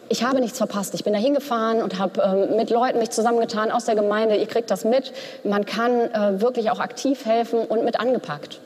ich 0.09 0.23
habe 0.23 0.39
nichts 0.39 0.57
verpasst. 0.57 0.93
Ich 0.93 1.03
bin 1.03 1.13
da 1.13 1.19
hingefahren 1.19 1.81
und 1.81 1.99
habe 1.99 2.21
ähm, 2.21 2.55
mit 2.57 2.69
Leuten 2.69 2.99
mich 2.99 3.11
zusammengetan 3.11 3.71
aus 3.71 3.85
der 3.85 3.95
Gemeinde. 3.95 4.35
Ihr 4.35 4.47
kriegt 4.47 4.71
das 4.71 4.85
mit. 4.85 5.13
Man 5.43 5.65
kann 5.65 5.91
äh, 5.99 6.41
wirklich 6.41 6.71
auch 6.71 6.79
aktiv 6.79 7.25
helfen 7.25 7.59
und 7.59 7.83
mit 7.83 7.99
angepackt. 7.99 8.59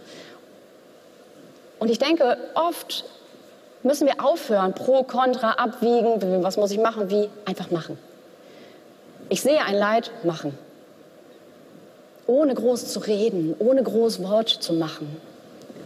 Und 1.80 1.90
ich 1.90 2.00
denke, 2.00 2.38
oft 2.56 3.06
müssen 3.84 4.08
wir 4.08 4.24
aufhören, 4.24 4.74
pro, 4.74 5.04
contra, 5.04 5.52
abwiegen, 5.52 6.44
was 6.44 6.58
muss 6.58 6.72
ich 6.72 6.80
machen, 6.80 7.10
wie, 7.10 7.30
einfach 7.46 7.72
machen. 7.72 7.98
Ich 9.30 9.42
sehe 9.42 9.64
ein 9.64 9.76
Leid, 9.76 10.12
machen. 10.24 10.58
Ohne 12.30 12.54
groß 12.54 12.94
zu 12.94 13.00
reden, 13.00 13.56
ohne 13.58 13.82
groß 13.82 14.22
Wort 14.22 14.50
zu 14.50 14.74
machen. 14.74 15.20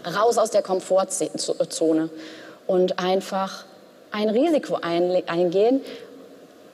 Raus 0.06 0.38
aus 0.38 0.52
der 0.52 0.62
Komfortzone 0.62 2.10
und 2.68 3.00
einfach 3.00 3.64
ein 4.12 4.28
Risiko 4.28 4.76
eingehen. 4.82 5.80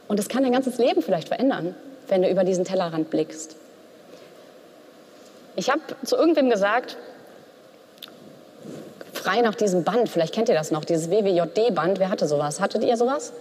Und 0.08 0.20
es 0.20 0.28
kann 0.28 0.42
dein 0.42 0.54
ganzes 0.54 0.80
Leben 0.80 1.04
vielleicht 1.04 1.28
verändern, 1.28 1.76
wenn 2.08 2.24
du 2.24 2.30
über 2.32 2.44
diesen 2.44 2.66
Tellerrand 2.66 3.12
blickst. 3.12 3.58
Ich 5.56 5.70
habe 5.70 5.82
zu 6.04 6.16
irgendwem 6.16 6.50
gesagt, 6.50 6.98
frei 9.14 9.42
nach 9.42 9.54
diesem 9.54 9.84
Band, 9.84 10.10
vielleicht 10.10 10.34
kennt 10.34 10.50
ihr 10.50 10.56
das 10.56 10.72
noch, 10.72 10.84
dieses 10.84 11.12
WWJD-Band, 11.12 12.00
wer 12.00 12.10
hatte 12.10 12.28
sowas? 12.28 12.60
Hattet 12.60 12.84
ihr 12.84 12.98
sowas? 12.98 13.34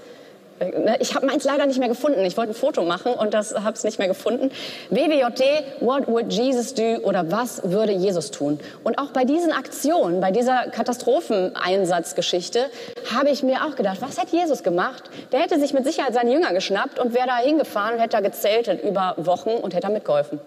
Ne, 0.61 0.97
ich 1.01 1.15
habe 1.15 1.27
meins 1.27 1.45
leider 1.45 1.67
nicht 1.67 1.79
mehr 1.79 1.89
gefunden. 1.89 2.25
Ich 2.25 2.37
wollte 2.37 2.53
ein 2.53 2.55
Foto 2.55 2.83
machen 2.83 3.13
und 3.13 3.35
das 3.35 3.55
habe 3.55 3.73
es 3.73 3.85
nicht 3.85 3.99
mehr 3.99 4.09
gefunden. 4.09 4.51
WWJD, 4.91 5.43
What 5.81 6.09
would 6.09 6.33
Jesus 6.33 6.75
do 6.75 6.99
oder 7.03 7.31
was 7.31 7.63
würde 7.65 7.93
Jesus 7.93 8.31
tun? 8.31 8.59
Und 8.85 8.99
auch 8.99 9.11
bei 9.13 9.25
diesen 9.25 9.53
Aktionen, 9.53 10.21
bei 10.21 10.31
dieser 10.31 10.67
Katastropheneinsatzgeschichte, 10.71 12.67
habe 13.15 13.31
ich 13.31 13.43
mir 13.43 13.65
auch 13.67 13.77
gedacht, 13.77 13.99
was 14.01 14.21
hätte 14.21 14.37
Jesus 14.37 14.63
gemacht? 14.63 15.05
Der 15.33 15.41
hätte 15.41 15.59
sich 15.61 15.73
mit 15.73 15.85
Sicherheit 15.85 16.15
seine 16.15 16.33
Jünger 16.33 16.53
geschnappt 16.53 16.99
und 16.99 17.15
wäre 17.15 17.27
da 17.27 17.39
hingefahren 17.39 17.95
und 17.95 18.01
hätte 18.01 18.17
da 18.17 18.21
gezeltet 18.21 18.83
über 18.83 19.15
Wochen 19.19 19.51
und 19.51 19.75
hätte 19.75 19.87
da 19.87 19.93
mitgeholfen. 19.93 20.41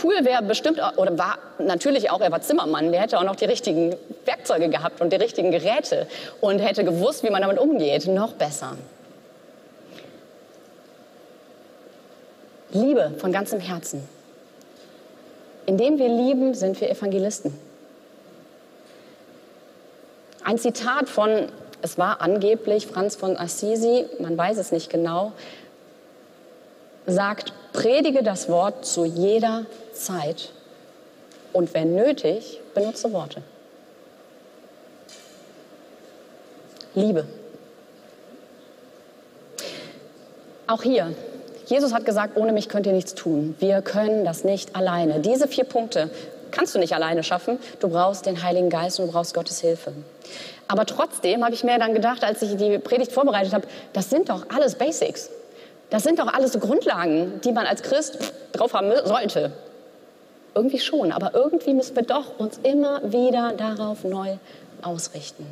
Cool 0.00 0.24
wäre 0.24 0.42
bestimmt, 0.42 0.80
oder 0.96 1.18
war 1.18 1.38
natürlich 1.58 2.10
auch, 2.10 2.20
er 2.20 2.32
war 2.32 2.40
Zimmermann, 2.40 2.92
der 2.92 3.02
hätte 3.02 3.18
auch 3.18 3.24
noch 3.24 3.36
die 3.36 3.44
richtigen 3.44 3.94
Werkzeuge 4.24 4.70
gehabt 4.70 5.00
und 5.02 5.12
die 5.12 5.16
richtigen 5.16 5.50
Geräte 5.50 6.06
und 6.40 6.60
hätte 6.60 6.82
gewusst, 6.84 7.22
wie 7.24 7.30
man 7.30 7.42
damit 7.42 7.58
umgeht. 7.58 8.06
Noch 8.06 8.32
besser. 8.32 8.76
Liebe 12.70 13.12
von 13.18 13.32
ganzem 13.32 13.60
Herzen. 13.60 14.08
Indem 15.66 15.98
wir 15.98 16.08
lieben, 16.08 16.54
sind 16.54 16.80
wir 16.80 16.90
Evangelisten. 16.90 17.52
Ein 20.42 20.58
Zitat 20.58 21.08
von, 21.08 21.48
es 21.82 21.98
war 21.98 22.22
angeblich 22.22 22.86
Franz 22.86 23.14
von 23.14 23.36
Assisi, 23.36 24.06
man 24.18 24.36
weiß 24.38 24.56
es 24.56 24.72
nicht 24.72 24.90
genau, 24.90 25.32
sagt, 27.06 27.52
predige 27.72 28.22
das 28.22 28.48
Wort 28.48 28.86
zu 28.86 29.04
jeder 29.04 29.66
Zeit 29.92 30.50
und 31.52 31.74
wenn 31.74 31.94
nötig, 31.94 32.60
benutze 32.74 33.12
Worte. 33.12 33.42
Liebe. 36.94 37.26
Auch 40.66 40.82
hier, 40.82 41.14
Jesus 41.66 41.92
hat 41.92 42.04
gesagt, 42.04 42.36
ohne 42.36 42.52
mich 42.52 42.68
könnt 42.68 42.86
ihr 42.86 42.92
nichts 42.92 43.14
tun. 43.14 43.54
Wir 43.58 43.82
können 43.82 44.24
das 44.24 44.44
nicht 44.44 44.76
alleine. 44.76 45.20
Diese 45.20 45.48
vier 45.48 45.64
Punkte 45.64 46.10
kannst 46.50 46.74
du 46.74 46.78
nicht 46.78 46.94
alleine 46.94 47.22
schaffen. 47.22 47.58
Du 47.80 47.88
brauchst 47.88 48.26
den 48.26 48.42
Heiligen 48.42 48.68
Geist 48.68 49.00
und 49.00 49.06
du 49.06 49.12
brauchst 49.12 49.34
Gottes 49.34 49.60
Hilfe. 49.60 49.92
Aber 50.68 50.86
trotzdem 50.86 51.44
habe 51.44 51.54
ich 51.54 51.64
mir 51.64 51.78
dann 51.78 51.94
gedacht, 51.94 52.24
als 52.24 52.42
ich 52.42 52.56
die 52.56 52.78
Predigt 52.78 53.12
vorbereitet 53.12 53.52
habe, 53.52 53.66
das 53.92 54.10
sind 54.10 54.28
doch 54.28 54.46
alles 54.54 54.74
Basics. 54.74 55.30
Das 55.90 56.02
sind 56.02 56.18
doch 56.18 56.32
alles 56.32 56.52
so 56.52 56.58
Grundlagen, 56.58 57.40
die 57.44 57.52
man 57.52 57.66
als 57.66 57.82
Christ 57.82 58.18
drauf 58.52 58.72
haben 58.72 58.90
sollte. 59.04 59.52
Irgendwie 60.54 60.78
schon, 60.78 61.12
aber 61.12 61.34
irgendwie 61.34 61.74
müssen 61.74 61.96
wir 61.96 62.02
doch 62.02 62.38
uns 62.38 62.60
immer 62.62 63.00
wieder 63.10 63.52
darauf 63.56 64.04
neu 64.04 64.36
ausrichten. 64.82 65.46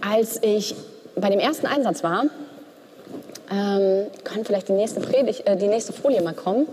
Als 0.00 0.42
ich 0.42 0.74
bei 1.14 1.28
dem 1.28 1.40
ersten 1.40 1.66
Einsatz 1.66 2.02
war, 2.02 2.24
ähm, 3.50 4.06
kann 4.24 4.44
vielleicht 4.44 4.68
die 4.68 4.72
nächste, 4.72 5.00
Predigt, 5.00 5.46
äh, 5.46 5.56
die 5.56 5.66
nächste 5.66 5.92
Folie 5.92 6.22
mal 6.22 6.34
kommen, 6.34 6.66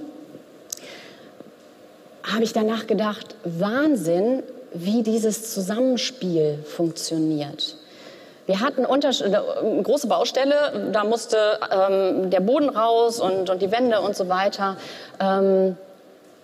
habe 2.24 2.44
ich 2.44 2.54
danach 2.54 2.88
gedacht, 2.88 3.36
Wahnsinn, 3.44 4.44
wie 4.74 5.02
dieses 5.02 5.54
Zusammenspiel 5.54 6.60
funktioniert. 6.64 7.78
Wir 8.48 8.62
hatten 8.62 8.86
eine 8.86 9.84
große 9.84 10.08
Baustelle, 10.08 10.90
da 10.94 11.04
musste 11.04 11.60
ähm, 11.70 12.30
der 12.30 12.40
Boden 12.40 12.70
raus 12.70 13.20
und, 13.20 13.50
und, 13.50 13.62
die 13.62 13.72
Wände 13.74 14.00
und 14.00 14.16
so 14.16 14.30
weiter. 14.30 14.78
Ähm, 15.20 15.76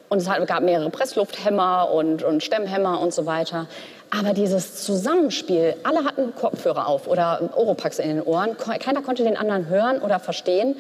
und 0.09 0.17
es 0.17 0.27
gab 0.45 0.61
mehrere 0.61 0.89
Presslufthämmer 0.89 1.89
und, 1.91 2.21
und 2.21 2.43
Stemmhämmer 2.43 2.99
und 2.99 3.13
so 3.13 3.25
weiter. 3.25 3.67
Aber 4.11 4.33
dieses 4.33 4.83
Zusammenspiel, 4.83 5.75
alle 5.83 6.03
hatten 6.03 6.35
Kopfhörer 6.35 6.87
auf 6.87 7.07
oder 7.07 7.49
Oropax 7.55 7.97
in 7.99 8.09
den 8.09 8.21
Ohren, 8.21 8.57
keiner 8.57 9.01
konnte 9.01 9.23
den 9.23 9.37
anderen 9.37 9.69
hören 9.69 10.01
oder 10.01 10.19
verstehen. 10.19 10.75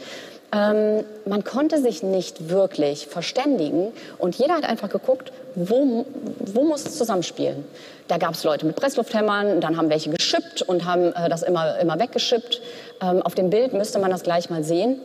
Ähm, 0.53 1.03
man 1.25 1.43
konnte 1.43 1.81
sich 1.81 2.03
nicht 2.03 2.49
wirklich 2.49 3.07
verständigen 3.07 3.91
und 4.19 4.35
jeder 4.35 4.53
hat 4.53 4.65
einfach 4.65 4.89
geguckt, 4.89 5.31
wo, 5.55 6.05
wo 6.39 6.63
muss 6.63 6.85
es 6.85 6.97
zusammenspielen. 6.97 7.65
Da 8.07 8.17
gab 8.17 8.35
es 8.35 8.43
Leute 8.43 8.65
mit 8.65 8.75
Presslufthämmern, 8.75 9.61
dann 9.61 9.77
haben 9.77 9.89
welche 9.89 10.11
geschippt 10.11 10.61
und 10.61 10.85
haben 10.85 11.13
äh, 11.13 11.27
das 11.29 11.41
immer, 11.41 11.79
immer 11.79 11.99
weggeschippt. 11.99 12.61
Ähm, 13.01 13.21
auf 13.23 13.33
dem 13.33 13.49
Bild 13.49 13.73
müsste 13.73 13.97
man 13.97 14.11
das 14.11 14.21
gleich 14.21 14.49
mal 14.51 14.63
sehen. 14.63 14.99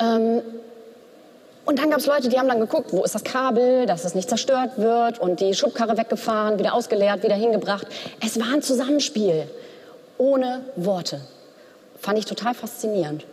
Ähm, 0.00 0.42
und 1.64 1.78
dann 1.78 1.90
gab 1.90 1.98
es 1.98 2.06
Leute, 2.06 2.28
die 2.28 2.38
haben 2.38 2.48
dann 2.48 2.60
geguckt, 2.60 2.92
wo 2.92 3.02
ist 3.02 3.14
das 3.14 3.24
Kabel, 3.24 3.86
dass 3.86 4.04
es 4.04 4.14
nicht 4.14 4.28
zerstört 4.28 4.72
wird 4.76 5.18
und 5.18 5.40
die 5.40 5.54
Schubkarre 5.54 5.96
weggefahren, 5.96 6.58
wieder 6.58 6.74
ausgeleert, 6.74 7.22
wieder 7.22 7.34
hingebracht. 7.34 7.86
Es 8.24 8.38
war 8.38 8.52
ein 8.52 8.62
Zusammenspiel 8.62 9.48
ohne 10.18 10.60
Worte. 10.76 11.20
Fand 11.98 12.18
ich 12.18 12.26
total 12.26 12.54
faszinierend. 12.54 13.24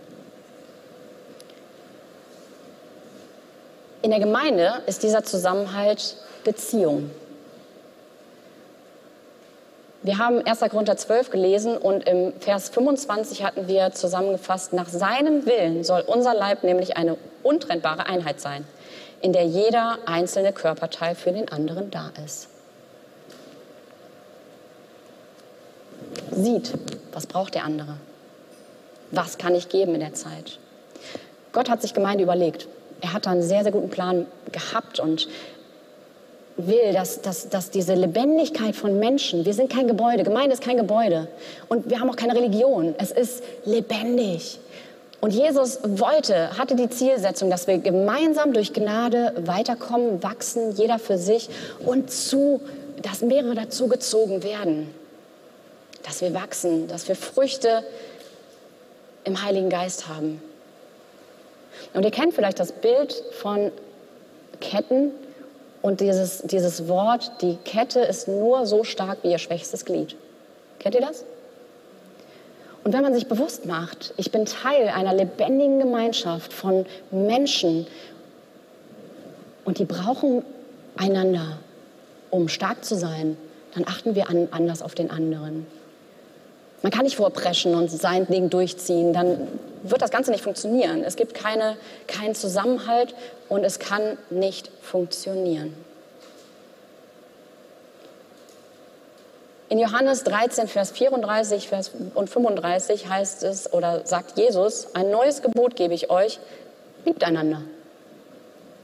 In 4.01 4.09
der 4.09 4.19
Gemeinde 4.19 4.81
ist 4.87 5.03
dieser 5.03 5.23
Zusammenhalt 5.23 6.15
Beziehung. 6.43 7.11
Wir 10.01 10.17
haben 10.17 10.43
1. 10.43 10.61
Korinther 10.61 10.97
12 10.97 11.29
gelesen 11.29 11.77
und 11.77 12.07
im 12.07 12.33
Vers 12.39 12.69
25 12.69 13.43
hatten 13.43 13.67
wir 13.67 13.91
zusammengefasst, 13.91 14.73
nach 14.73 14.89
seinem 14.89 15.45
Willen 15.45 15.83
soll 15.83 16.01
unser 16.01 16.33
Leib 16.33 16.63
nämlich 16.63 16.97
eine 16.97 17.17
untrennbare 17.43 18.07
Einheit 18.07 18.41
sein, 18.41 18.65
in 19.21 19.33
der 19.33 19.45
jeder 19.45 19.99
einzelne 20.07 20.53
Körperteil 20.53 21.13
für 21.13 21.31
den 21.31 21.51
anderen 21.51 21.91
da 21.91 22.11
ist. 22.25 22.47
Sieht, 26.31 26.73
was 27.13 27.27
braucht 27.27 27.53
der 27.53 27.65
andere? 27.65 27.97
Was 29.11 29.37
kann 29.37 29.53
ich 29.53 29.69
geben 29.69 29.93
in 29.93 29.99
der 29.99 30.15
Zeit? 30.15 30.57
Gott 31.51 31.69
hat 31.69 31.83
sich 31.83 31.93
Gemeinde 31.93 32.23
überlegt. 32.23 32.67
Er 33.01 33.13
hat 33.13 33.25
da 33.25 33.31
einen 33.31 33.43
sehr, 33.43 33.63
sehr 33.63 33.71
guten 33.71 33.89
Plan 33.89 34.27
gehabt 34.51 34.99
und 34.99 35.27
will, 36.57 36.93
dass, 36.93 37.21
dass, 37.21 37.49
dass 37.49 37.71
diese 37.71 37.93
Lebendigkeit 37.93 38.75
von 38.75 38.99
Menschen, 38.99 39.45
wir 39.45 39.53
sind 39.53 39.71
kein 39.71 39.87
Gebäude, 39.87 40.23
Gemeinde 40.23 40.53
ist 40.53 40.63
kein 40.63 40.77
Gebäude 40.77 41.27
und 41.69 41.89
wir 41.89 41.99
haben 41.99 42.09
auch 42.09 42.15
keine 42.15 42.35
Religion, 42.35 42.95
es 42.97 43.11
ist 43.11 43.43
lebendig. 43.65 44.59
Und 45.21 45.31
Jesus 45.35 45.79
wollte, 45.83 46.57
hatte 46.57 46.75
die 46.75 46.89
Zielsetzung, 46.89 47.51
dass 47.51 47.67
wir 47.67 47.77
gemeinsam 47.77 48.53
durch 48.53 48.73
Gnade 48.73 49.33
weiterkommen, 49.45 50.23
wachsen, 50.23 50.75
jeder 50.75 50.97
für 50.97 51.17
sich 51.17 51.49
und 51.85 52.09
zu, 52.09 52.59
dass 53.03 53.21
mehrere 53.21 53.53
dazu 53.53 53.87
gezogen 53.87 54.41
werden. 54.41 54.89
Dass 56.03 56.21
wir 56.21 56.33
wachsen, 56.33 56.87
dass 56.87 57.07
wir 57.07 57.15
Früchte 57.15 57.83
im 59.23 59.43
Heiligen 59.43 59.69
Geist 59.69 60.07
haben. 60.07 60.41
Und 61.93 62.03
ihr 62.03 62.11
kennt 62.11 62.33
vielleicht 62.33 62.59
das 62.59 62.71
Bild 62.71 63.13
von 63.33 63.71
Ketten, 64.59 65.11
und 65.81 65.99
dieses, 65.99 66.43
dieses 66.43 66.87
Wort, 66.87 67.31
die 67.41 67.57
Kette 67.65 68.01
ist 68.01 68.27
nur 68.27 68.65
so 68.65 68.83
stark 68.83 69.19
wie 69.23 69.31
ihr 69.31 69.39
schwächstes 69.39 69.85
Glied. 69.85 70.15
Kennt 70.79 70.95
ihr 70.95 71.01
das? 71.01 71.25
Und 72.83 72.93
wenn 72.93 73.01
man 73.01 73.13
sich 73.13 73.27
bewusst 73.27 73.65
macht, 73.65 74.13
ich 74.17 74.31
bin 74.31 74.45
Teil 74.45 74.89
einer 74.89 75.13
lebendigen 75.13 75.79
Gemeinschaft 75.79 76.53
von 76.53 76.85
Menschen 77.11 77.87
und 79.65 79.79
die 79.79 79.85
brauchen 79.85 80.43
einander, 80.97 81.57
um 82.31 82.47
stark 82.47 82.83
zu 82.83 82.95
sein, 82.95 83.37
dann 83.73 83.85
achten 83.87 84.15
wir 84.15 84.29
an, 84.29 84.47
anders 84.51 84.81
auf 84.81 84.95
den 84.95 85.11
anderen. 85.11 85.65
Man 86.81 86.91
kann 86.91 87.03
nicht 87.03 87.15
vorpreschen 87.15 87.75
und 87.75 87.91
sein 87.91 88.27
Ding 88.27 88.49
durchziehen, 88.49 89.13
dann 89.13 89.47
wird 89.83 90.01
das 90.01 90.09
Ganze 90.09 90.31
nicht 90.31 90.43
funktionieren. 90.43 91.03
Es 91.03 91.15
gibt 91.15 91.33
keine, 91.33 91.77
keinen 92.07 92.33
Zusammenhalt 92.33 93.13
und 93.49 93.63
es 93.63 93.79
kann 93.79 94.17
nicht 94.29 94.71
funktionieren. 94.81 95.75
In 99.69 99.79
Johannes 99.79 100.23
13, 100.25 100.67
Vers 100.67 100.91
34 100.91 101.69
Vers 101.69 101.91
und 102.13 102.29
35 102.29 103.07
heißt 103.07 103.43
es 103.43 103.71
oder 103.71 104.05
sagt 104.05 104.37
Jesus, 104.37 104.95
ein 104.95 105.11
neues 105.11 105.41
Gebot 105.41 105.77
gebe 105.77 105.93
ich 105.93 106.09
euch, 106.09 106.39
liebt 107.05 107.23
einander. 107.23 107.61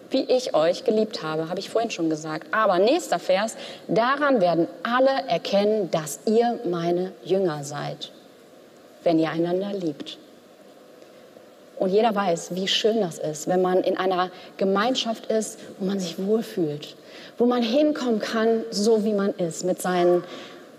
Wie 0.09 0.23
ich 0.23 0.55
euch 0.55 0.85
geliebt 0.85 1.21
habe, 1.21 1.49
habe 1.49 1.59
ich 1.59 1.69
vorhin 1.69 1.91
schon 1.91 2.09
gesagt. 2.09 2.47
Aber 2.51 2.79
nächster 2.79 3.19
Vers, 3.19 3.55
daran 3.87 4.39
werden 4.39 4.67
alle 4.83 5.27
erkennen, 5.27 5.91
dass 5.91 6.19
ihr 6.25 6.59
meine 6.65 7.11
Jünger 7.23 7.63
seid, 7.63 8.11
wenn 9.03 9.19
ihr 9.19 9.29
einander 9.29 9.73
liebt. 9.73 10.17
Und 11.77 11.89
jeder 11.89 12.15
weiß, 12.15 12.55
wie 12.55 12.67
schön 12.67 13.01
das 13.01 13.19
ist, 13.19 13.47
wenn 13.47 13.61
man 13.61 13.83
in 13.83 13.97
einer 13.97 14.31
Gemeinschaft 14.57 15.27
ist, 15.27 15.59
wo 15.77 15.85
man 15.85 15.99
sich 15.99 16.17
wohlfühlt, 16.17 16.95
wo 17.37 17.45
man 17.45 17.61
hinkommen 17.61 18.19
kann, 18.19 18.63
so 18.71 19.03
wie 19.03 19.13
man 19.13 19.33
ist, 19.35 19.63
mit 19.63 19.81
seinen 19.81 20.23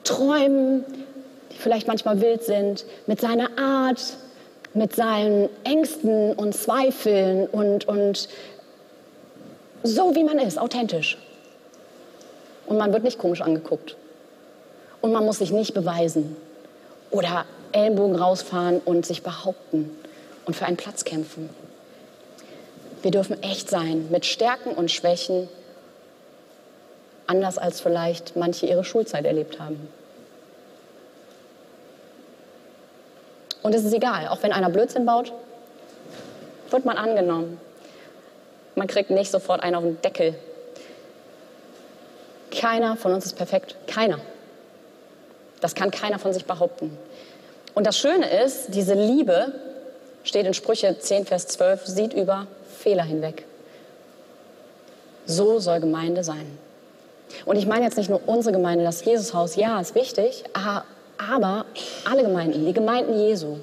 Träumen, 0.02 0.84
die 1.52 1.56
vielleicht 1.56 1.86
manchmal 1.86 2.20
wild 2.20 2.42
sind, 2.42 2.84
mit 3.06 3.20
seiner 3.20 3.48
Art, 3.58 4.00
mit 4.74 4.96
seinen 4.96 5.48
Ängsten 5.64 6.32
und 6.32 6.54
Zweifeln 6.54 7.46
und, 7.46 7.86
und 7.86 8.28
so 9.82 10.14
wie 10.14 10.24
man 10.24 10.38
ist, 10.38 10.58
authentisch. 10.58 11.18
Und 12.66 12.76
man 12.76 12.92
wird 12.92 13.04
nicht 13.04 13.18
komisch 13.18 13.40
angeguckt. 13.40 13.96
Und 15.00 15.12
man 15.12 15.24
muss 15.24 15.38
sich 15.38 15.52
nicht 15.52 15.74
beweisen 15.74 16.36
oder 17.10 17.44
Ellenbogen 17.72 18.16
rausfahren 18.16 18.80
und 18.84 19.06
sich 19.06 19.22
behaupten 19.22 19.96
und 20.44 20.54
für 20.54 20.66
einen 20.66 20.76
Platz 20.76 21.04
kämpfen. 21.04 21.48
Wir 23.02 23.10
dürfen 23.10 23.42
echt 23.42 23.70
sein 23.70 24.08
mit 24.10 24.26
Stärken 24.26 24.72
und 24.72 24.90
Schwächen, 24.90 25.48
anders 27.26 27.58
als 27.58 27.80
vielleicht 27.80 28.36
manche 28.36 28.66
ihre 28.66 28.84
Schulzeit 28.84 29.24
erlebt 29.24 29.60
haben. 29.60 29.88
Und 33.62 33.74
es 33.74 33.84
ist 33.84 33.92
egal, 33.92 34.28
auch 34.28 34.42
wenn 34.42 34.52
einer 34.52 34.70
Blödsinn 34.70 35.04
baut, 35.06 35.32
wird 36.70 36.84
man 36.84 36.96
angenommen. 36.96 37.60
Man 38.78 38.86
kriegt 38.86 39.10
nicht 39.10 39.32
sofort 39.32 39.60
einen 39.60 39.74
auf 39.74 39.82
den 39.82 40.00
Deckel. 40.02 40.34
Keiner 42.52 42.96
von 42.96 43.12
uns 43.12 43.26
ist 43.26 43.36
perfekt. 43.36 43.74
Keiner. 43.88 44.20
Das 45.60 45.74
kann 45.74 45.90
keiner 45.90 46.20
von 46.20 46.32
sich 46.32 46.44
behaupten. 46.44 46.96
Und 47.74 47.88
das 47.88 47.98
Schöne 47.98 48.30
ist, 48.44 48.68
diese 48.68 48.94
Liebe, 48.94 49.52
steht 50.22 50.46
in 50.46 50.54
Sprüche 50.54 50.96
10, 50.96 51.26
Vers 51.26 51.48
12, 51.48 51.86
sieht 51.86 52.12
über 52.12 52.46
Fehler 52.78 53.02
hinweg. 53.02 53.44
So 55.26 55.58
soll 55.58 55.80
Gemeinde 55.80 56.22
sein. 56.22 56.46
Und 57.46 57.56
ich 57.56 57.66
meine 57.66 57.84
jetzt 57.84 57.98
nicht 57.98 58.08
nur 58.08 58.20
unsere 58.26 58.54
Gemeinde, 58.54 58.84
das 58.84 59.04
Jesushaus, 59.04 59.56
ja, 59.56 59.80
ist 59.80 59.96
wichtig, 59.96 60.44
aber 60.52 61.64
alle 62.08 62.22
Gemeinden, 62.22 62.64
die 62.64 62.72
Gemeinden 62.72 63.18
Jesu, 63.18 63.56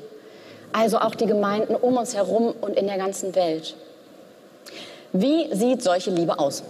also 0.73 0.97
auch 0.99 1.15
die 1.15 1.25
Gemeinden 1.25 1.73
um 1.73 1.95
uns 1.95 2.15
herum 2.15 2.53
und 2.59 2.75
in 2.75 2.87
der 2.87 2.97
ganzen 2.97 3.33
Welt. 3.33 3.75
Wie 5.21 5.53
sieht 5.55 5.81
solche 5.81 6.11
Liebe 6.11 6.39
aus? 6.39 6.63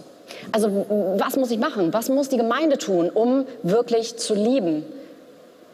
Also 0.52 0.86
was 1.18 1.36
muss 1.36 1.50
ich 1.50 1.58
machen? 1.58 1.92
Was 1.92 2.08
muss 2.08 2.28
die 2.28 2.36
Gemeinde 2.36 2.78
tun, 2.78 3.10
um 3.10 3.46
wirklich 3.62 4.16
zu 4.16 4.34
lieben? 4.34 4.84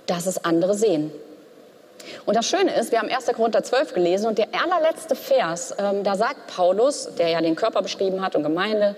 dass 0.06 0.26
es 0.26 0.44
andere 0.44 0.74
sehen. 0.74 1.10
Und 2.26 2.36
das 2.36 2.46
Schöne 2.46 2.74
ist, 2.74 2.90
wir 2.90 2.98
haben 2.98 3.08
1. 3.08 3.26
Korinther 3.26 3.62
12 3.62 3.94
gelesen 3.94 4.26
und 4.26 4.38
der 4.38 4.48
allerletzte 4.52 5.14
Vers, 5.14 5.74
ähm, 5.78 6.02
da 6.02 6.16
sagt 6.16 6.48
Paulus, 6.48 7.08
der 7.16 7.28
ja 7.28 7.40
den 7.40 7.54
Körper 7.54 7.82
beschrieben 7.82 8.22
hat 8.22 8.34
und 8.34 8.42
Gemeinde, 8.42 8.96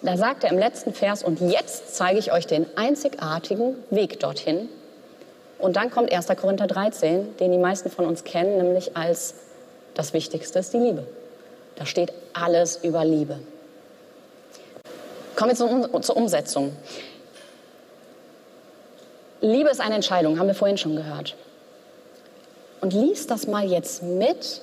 da 0.00 0.16
sagt 0.16 0.42
er 0.44 0.50
im 0.50 0.58
letzten 0.58 0.92
Vers, 0.94 1.22
und 1.22 1.40
jetzt 1.40 1.94
zeige 1.94 2.18
ich 2.18 2.32
euch 2.32 2.46
den 2.46 2.66
einzigartigen 2.76 3.76
Weg 3.90 4.18
dorthin. 4.18 4.68
Und 5.58 5.76
dann 5.76 5.90
kommt 5.90 6.10
1. 6.10 6.26
Korinther 6.40 6.66
13, 6.66 7.36
den 7.36 7.52
die 7.52 7.58
meisten 7.58 7.90
von 7.90 8.06
uns 8.06 8.24
kennen, 8.24 8.56
nämlich 8.56 8.96
als 8.96 9.34
das 9.94 10.12
Wichtigste 10.12 10.58
ist 10.58 10.72
die 10.72 10.78
Liebe. 10.78 11.06
Da 11.76 11.86
steht 11.86 12.12
alles 12.32 12.80
über 12.82 13.04
Liebe. 13.04 13.38
Kommen 15.36 15.50
wir 15.58 16.02
zur, 16.02 16.16
Umsetzung. 16.16 16.76
Liebe 19.40 19.70
ist 19.70 19.80
eine 19.80 19.96
Entscheidung, 19.96 20.38
haben 20.38 20.46
wir 20.46 20.54
vorhin 20.54 20.78
schon 20.78 20.94
gehört. 20.94 21.34
Und 22.80 22.92
lies 22.92 23.26
das 23.26 23.46
mal 23.46 23.64
jetzt 23.64 24.02
mit, 24.02 24.60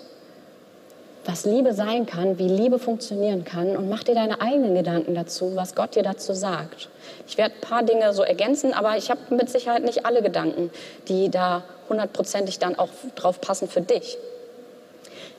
was 1.26 1.46
Liebe 1.46 1.74
sein 1.74 2.06
kann, 2.06 2.40
wie 2.40 2.48
Liebe 2.48 2.80
funktionieren 2.80 3.44
kann 3.44 3.76
und 3.76 3.90
mach 3.90 4.04
dir 4.04 4.16
deine 4.16 4.42
eigenen 4.42 4.76
Gedanken 4.76 5.16
dazu, 5.16 5.56
was 5.56 5.76
Gott 5.76 5.96
dir 5.96 6.04
dazu 6.04 6.34
sagt. 6.34 6.90
Ich 7.28 7.38
werde 7.38 7.56
ein 7.56 7.62
paar 7.62 7.84
Dinge 7.84 8.14
so 8.14 8.24
ergänzen, 8.24 8.74
aber 8.74 8.98
ich 8.98 9.10
habe 9.10 9.20
mit 9.36 9.50
Sicherheit 9.50 9.84
nicht 9.84 10.06
alle 10.06 10.22
Gedanken, 10.22 10.72
die 11.08 11.30
da 11.30 11.64
hundertprozentig 11.90 12.60
dann 12.60 12.78
auch 12.78 12.90
drauf 13.16 13.42
passen 13.42 13.68
für 13.68 13.82
dich. 13.82 14.18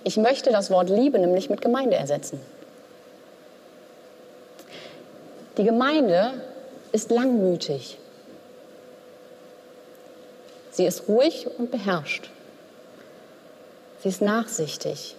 Ich 0.03 0.17
möchte 0.17 0.51
das 0.51 0.71
Wort 0.71 0.89
Liebe 0.89 1.19
nämlich 1.19 1.51
mit 1.51 1.61
Gemeinde 1.61 1.97
ersetzen. 1.97 2.41
Die 5.57 5.65
Gemeinde 5.65 6.43
ist 6.93 7.11
langmütig. 7.11 7.99
Sie 10.71 10.87
ist 10.87 11.09
ruhig 11.09 11.47
und 11.59 11.71
beherrscht. 11.71 12.31
Sie 14.03 14.09
ist 14.09 14.23
nachsichtig. 14.23 15.17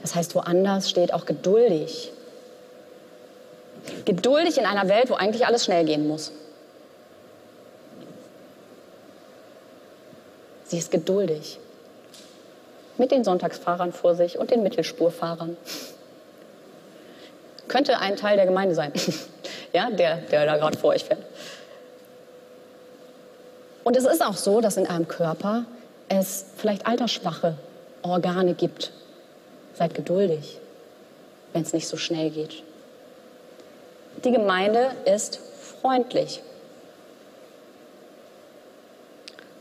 Das 0.00 0.14
heißt, 0.14 0.34
woanders 0.34 0.88
steht 0.88 1.12
auch 1.12 1.26
geduldig. 1.26 2.12
Geduldig 4.06 4.56
in 4.56 4.64
einer 4.64 4.88
Welt, 4.88 5.10
wo 5.10 5.14
eigentlich 5.14 5.46
alles 5.46 5.64
schnell 5.64 5.84
gehen 5.84 6.08
muss. 6.08 6.32
Sie 10.64 10.78
ist 10.78 10.90
geduldig. 10.90 11.58
Mit 13.00 13.12
den 13.12 13.24
Sonntagsfahrern 13.24 13.94
vor 13.94 14.14
sich 14.14 14.38
und 14.38 14.50
den 14.50 14.62
Mittelspurfahrern. 14.62 15.56
Könnte 17.66 17.98
ein 17.98 18.16
Teil 18.16 18.36
der 18.36 18.44
Gemeinde 18.44 18.74
sein, 18.74 18.92
ja, 19.72 19.88
der, 19.90 20.18
der 20.18 20.44
da 20.44 20.58
gerade 20.58 20.76
vor 20.76 20.90
euch 20.90 21.04
fährt. 21.04 21.22
Und 23.84 23.96
es 23.96 24.04
ist 24.04 24.22
auch 24.22 24.36
so, 24.36 24.60
dass 24.60 24.76
in 24.76 24.86
einem 24.86 25.08
Körper 25.08 25.64
es 26.10 26.44
vielleicht 26.58 26.86
altersschwache 26.86 27.54
Organe 28.02 28.52
gibt. 28.52 28.92
Seid 29.72 29.94
geduldig, 29.94 30.58
wenn 31.54 31.62
es 31.62 31.72
nicht 31.72 31.88
so 31.88 31.96
schnell 31.96 32.28
geht. 32.28 32.62
Die 34.24 34.30
Gemeinde 34.30 34.90
ist 35.06 35.40
freundlich. 35.80 36.42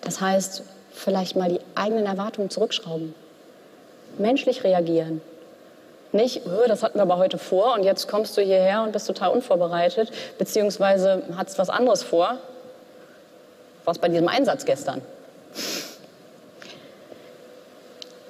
Das 0.02 0.19
heißt, 0.19 0.63
vielleicht 0.91 1.38
mal 1.38 1.47
die 1.47 1.62
eigenen 1.75 2.06
Erwartungen 2.06 2.49
zurückschrauben. 2.49 3.15
Menschlich 4.20 4.64
reagieren. 4.64 5.22
Nicht, 6.12 6.46
öh, 6.48 6.68
das 6.68 6.82
hatten 6.82 6.98
wir 6.98 7.04
aber 7.04 7.18
heute 7.18 7.38
vor 7.38 7.76
und 7.76 7.84
jetzt 7.84 8.08
kommst 8.08 8.36
du 8.36 8.42
hierher 8.42 8.82
und 8.82 8.92
bist 8.92 9.08
total 9.08 9.30
unvorbereitet, 9.30 10.12
beziehungsweise 10.38 11.24
hat 11.38 11.50
es 11.50 11.58
was 11.58 11.70
anderes 11.70 12.04
vor. 12.04 12.38
Was 13.86 14.00
bei 14.00 14.10
diesem 14.10 14.28
Einsatz 14.28 14.66
gestern. 14.66 15.02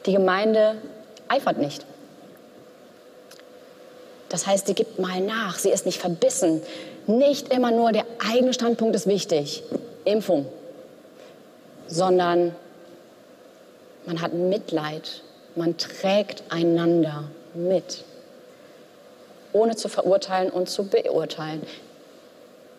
Die 0.05 0.13
Gemeinde 0.13 0.75
eifert 1.27 1.57
nicht. 1.57 1.85
Das 4.29 4.45
heißt, 4.45 4.67
sie 4.67 4.75
gibt 4.75 4.99
mal 4.99 5.19
nach, 5.21 5.57
sie 5.57 5.69
ist 5.69 5.85
nicht 5.85 5.99
verbissen. 5.99 6.61
Nicht 7.07 7.51
immer 7.51 7.71
nur 7.71 7.91
der 7.91 8.05
eigene 8.31 8.53
Standpunkt 8.53 8.95
ist 8.95 9.07
wichtig, 9.07 9.63
Impfung, 10.05 10.45
sondern 11.87 12.55
man 14.05 14.21
hat 14.21 14.33
Mitleid, 14.33 15.23
man 15.59 15.77
trägt 15.77 16.43
einander 16.49 17.25
mit, 17.53 18.03
ohne 19.53 19.75
zu 19.75 19.89
verurteilen 19.89 20.49
und 20.49 20.69
zu 20.69 20.87
beurteilen. 20.87 21.61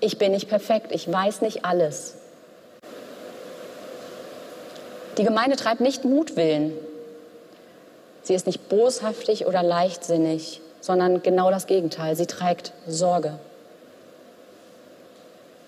Ich 0.00 0.18
bin 0.18 0.32
nicht 0.32 0.48
perfekt, 0.48 0.90
ich 0.90 1.10
weiß 1.10 1.42
nicht 1.42 1.64
alles. 1.64 2.16
Die 5.18 5.24
Gemeinde 5.24 5.56
treibt 5.56 5.80
nicht 5.80 6.04
Mutwillen, 6.04 6.72
Sie 8.22 8.34
ist 8.34 8.46
nicht 8.46 8.68
boshaftig 8.68 9.46
oder 9.46 9.62
leichtsinnig, 9.62 10.60
sondern 10.80 11.22
genau 11.22 11.50
das 11.50 11.66
Gegenteil. 11.66 12.16
Sie 12.16 12.26
trägt 12.26 12.72
Sorge. 12.86 13.38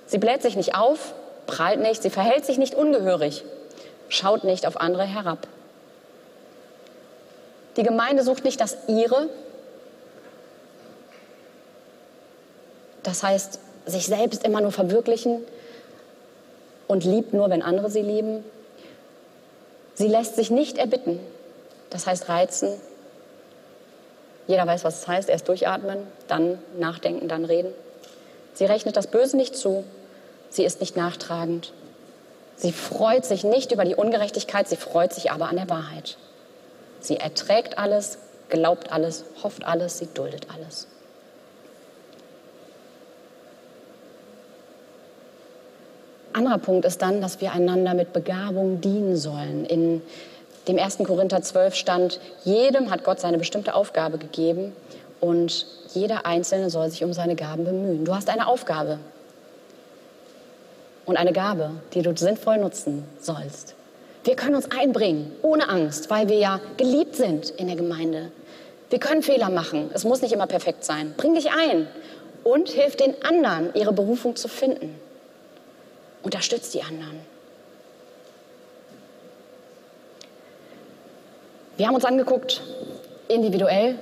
Sie 0.06 0.18
bläht 0.18 0.42
sich 0.42 0.56
nicht 0.56 0.74
auf, 0.74 1.14
prahlt 1.46 1.80
nicht, 1.80 2.02
sie 2.02 2.10
verhält 2.10 2.44
sich 2.44 2.58
nicht 2.58 2.74
ungehörig, 2.74 3.44
schaut 4.08 4.44
nicht 4.44 4.66
auf 4.66 4.80
andere 4.80 5.04
herab. 5.04 5.48
Die 7.76 7.82
Gemeinde 7.82 8.22
sucht 8.22 8.44
nicht 8.44 8.60
das 8.60 8.76
ihre, 8.86 9.28
das 13.02 13.22
heißt, 13.22 13.58
sich 13.86 14.06
selbst 14.06 14.44
immer 14.44 14.60
nur 14.60 14.72
verwirklichen 14.72 15.42
und 16.86 17.04
liebt 17.04 17.32
nur, 17.32 17.50
wenn 17.50 17.62
andere 17.62 17.90
sie 17.90 18.02
lieben. 18.02 18.44
Sie 19.94 20.08
lässt 20.08 20.36
sich 20.36 20.50
nicht 20.50 20.78
erbitten, 20.78 21.18
das 21.90 22.06
heißt 22.06 22.28
reizen. 22.28 22.80
Jeder 24.46 24.66
weiß, 24.66 24.84
was 24.84 25.00
es 25.00 25.08
heißt. 25.08 25.28
Erst 25.28 25.48
durchatmen, 25.48 26.06
dann 26.28 26.58
nachdenken, 26.78 27.28
dann 27.28 27.44
reden. 27.44 27.72
Sie 28.54 28.64
rechnet 28.64 28.96
das 28.96 29.06
Böse 29.06 29.36
nicht 29.36 29.56
zu. 29.56 29.84
Sie 30.50 30.64
ist 30.64 30.80
nicht 30.80 30.96
nachtragend. 30.96 31.72
Sie 32.56 32.72
freut 32.72 33.24
sich 33.24 33.44
nicht 33.44 33.72
über 33.72 33.84
die 33.84 33.94
Ungerechtigkeit, 33.94 34.68
sie 34.68 34.76
freut 34.76 35.12
sich 35.12 35.30
aber 35.30 35.48
an 35.48 35.56
der 35.56 35.70
Wahrheit. 35.70 36.16
Sie 37.02 37.18
erträgt 37.18 37.78
alles, 37.78 38.18
glaubt 38.48 38.92
alles, 38.92 39.24
hofft 39.42 39.64
alles, 39.64 39.98
sie 39.98 40.08
duldet 40.14 40.46
alles. 40.54 40.86
Anderer 46.32 46.58
Punkt 46.58 46.86
ist 46.86 47.02
dann, 47.02 47.20
dass 47.20 47.40
wir 47.40 47.52
einander 47.52 47.92
mit 47.92 48.12
Begabung 48.12 48.80
dienen 48.80 49.16
sollen, 49.16 49.66
in 49.66 50.00
dem 50.68 50.78
1. 50.78 50.98
Korinther 50.98 51.42
12 51.42 51.74
stand, 51.74 52.20
jedem 52.44 52.90
hat 52.90 53.04
Gott 53.04 53.20
seine 53.20 53.36
bestimmte 53.36 53.74
Aufgabe 53.74 54.16
gegeben 54.16 54.74
und 55.20 55.66
jeder 55.92 56.24
Einzelne 56.24 56.70
soll 56.70 56.88
sich 56.88 57.04
um 57.04 57.12
seine 57.12 57.34
Gaben 57.34 57.64
bemühen. 57.64 58.04
Du 58.04 58.14
hast 58.14 58.30
eine 58.30 58.46
Aufgabe 58.46 58.98
und 61.04 61.16
eine 61.16 61.32
Gabe, 61.32 61.72
die 61.94 62.02
du 62.02 62.16
sinnvoll 62.16 62.58
nutzen 62.58 63.04
sollst. 63.20 63.74
Wir 64.24 64.36
können 64.36 64.54
uns 64.54 64.70
einbringen, 64.70 65.32
ohne 65.42 65.68
Angst, 65.68 66.08
weil 66.10 66.28
wir 66.28 66.36
ja 66.36 66.60
geliebt 66.76 67.16
sind 67.16 67.50
in 67.50 67.66
der 67.66 67.76
Gemeinde. 67.76 68.30
Wir 68.90 69.00
können 69.00 69.22
Fehler 69.22 69.50
machen, 69.50 69.90
es 69.94 70.04
muss 70.04 70.22
nicht 70.22 70.32
immer 70.32 70.46
perfekt 70.46 70.84
sein. 70.84 71.14
Bring 71.16 71.34
dich 71.34 71.50
ein 71.50 71.88
und 72.44 72.68
hilf 72.68 72.96
den 72.96 73.14
anderen, 73.24 73.74
ihre 73.74 73.92
Berufung 73.92 74.36
zu 74.36 74.48
finden. 74.48 74.94
Unterstütz 76.22 76.70
die 76.70 76.82
anderen. 76.82 77.20
Wir 81.76 81.86
haben 81.86 81.94
uns 81.94 82.04
angeguckt, 82.04 82.62
individuell, 83.28 83.98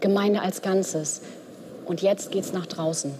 Gemeinde 0.00 0.40
als 0.40 0.62
Ganzes. 0.62 1.22
Und 1.86 2.02
jetzt 2.02 2.30
geht 2.30 2.44
es 2.44 2.52
nach 2.52 2.66
draußen. 2.66 3.14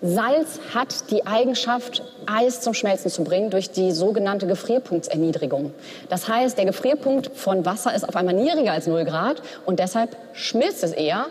Salz 0.00 0.60
hat 0.72 1.10
die 1.10 1.26
Eigenschaft, 1.26 2.02
Eis 2.26 2.60
zum 2.60 2.72
Schmelzen 2.72 3.10
zu 3.10 3.24
bringen 3.24 3.50
durch 3.50 3.70
die 3.70 3.90
sogenannte 3.90 4.46
Gefrierpunktserniedrigung. 4.46 5.74
Das 6.08 6.28
heißt, 6.28 6.56
der 6.56 6.66
Gefrierpunkt 6.66 7.36
von 7.36 7.64
Wasser 7.64 7.94
ist 7.94 8.08
auf 8.08 8.14
einmal 8.14 8.34
niedriger 8.34 8.72
als 8.72 8.86
0 8.86 9.04
Grad 9.04 9.42
und 9.66 9.80
deshalb 9.80 10.16
schmilzt 10.34 10.84
es 10.84 10.92
eher 10.92 11.26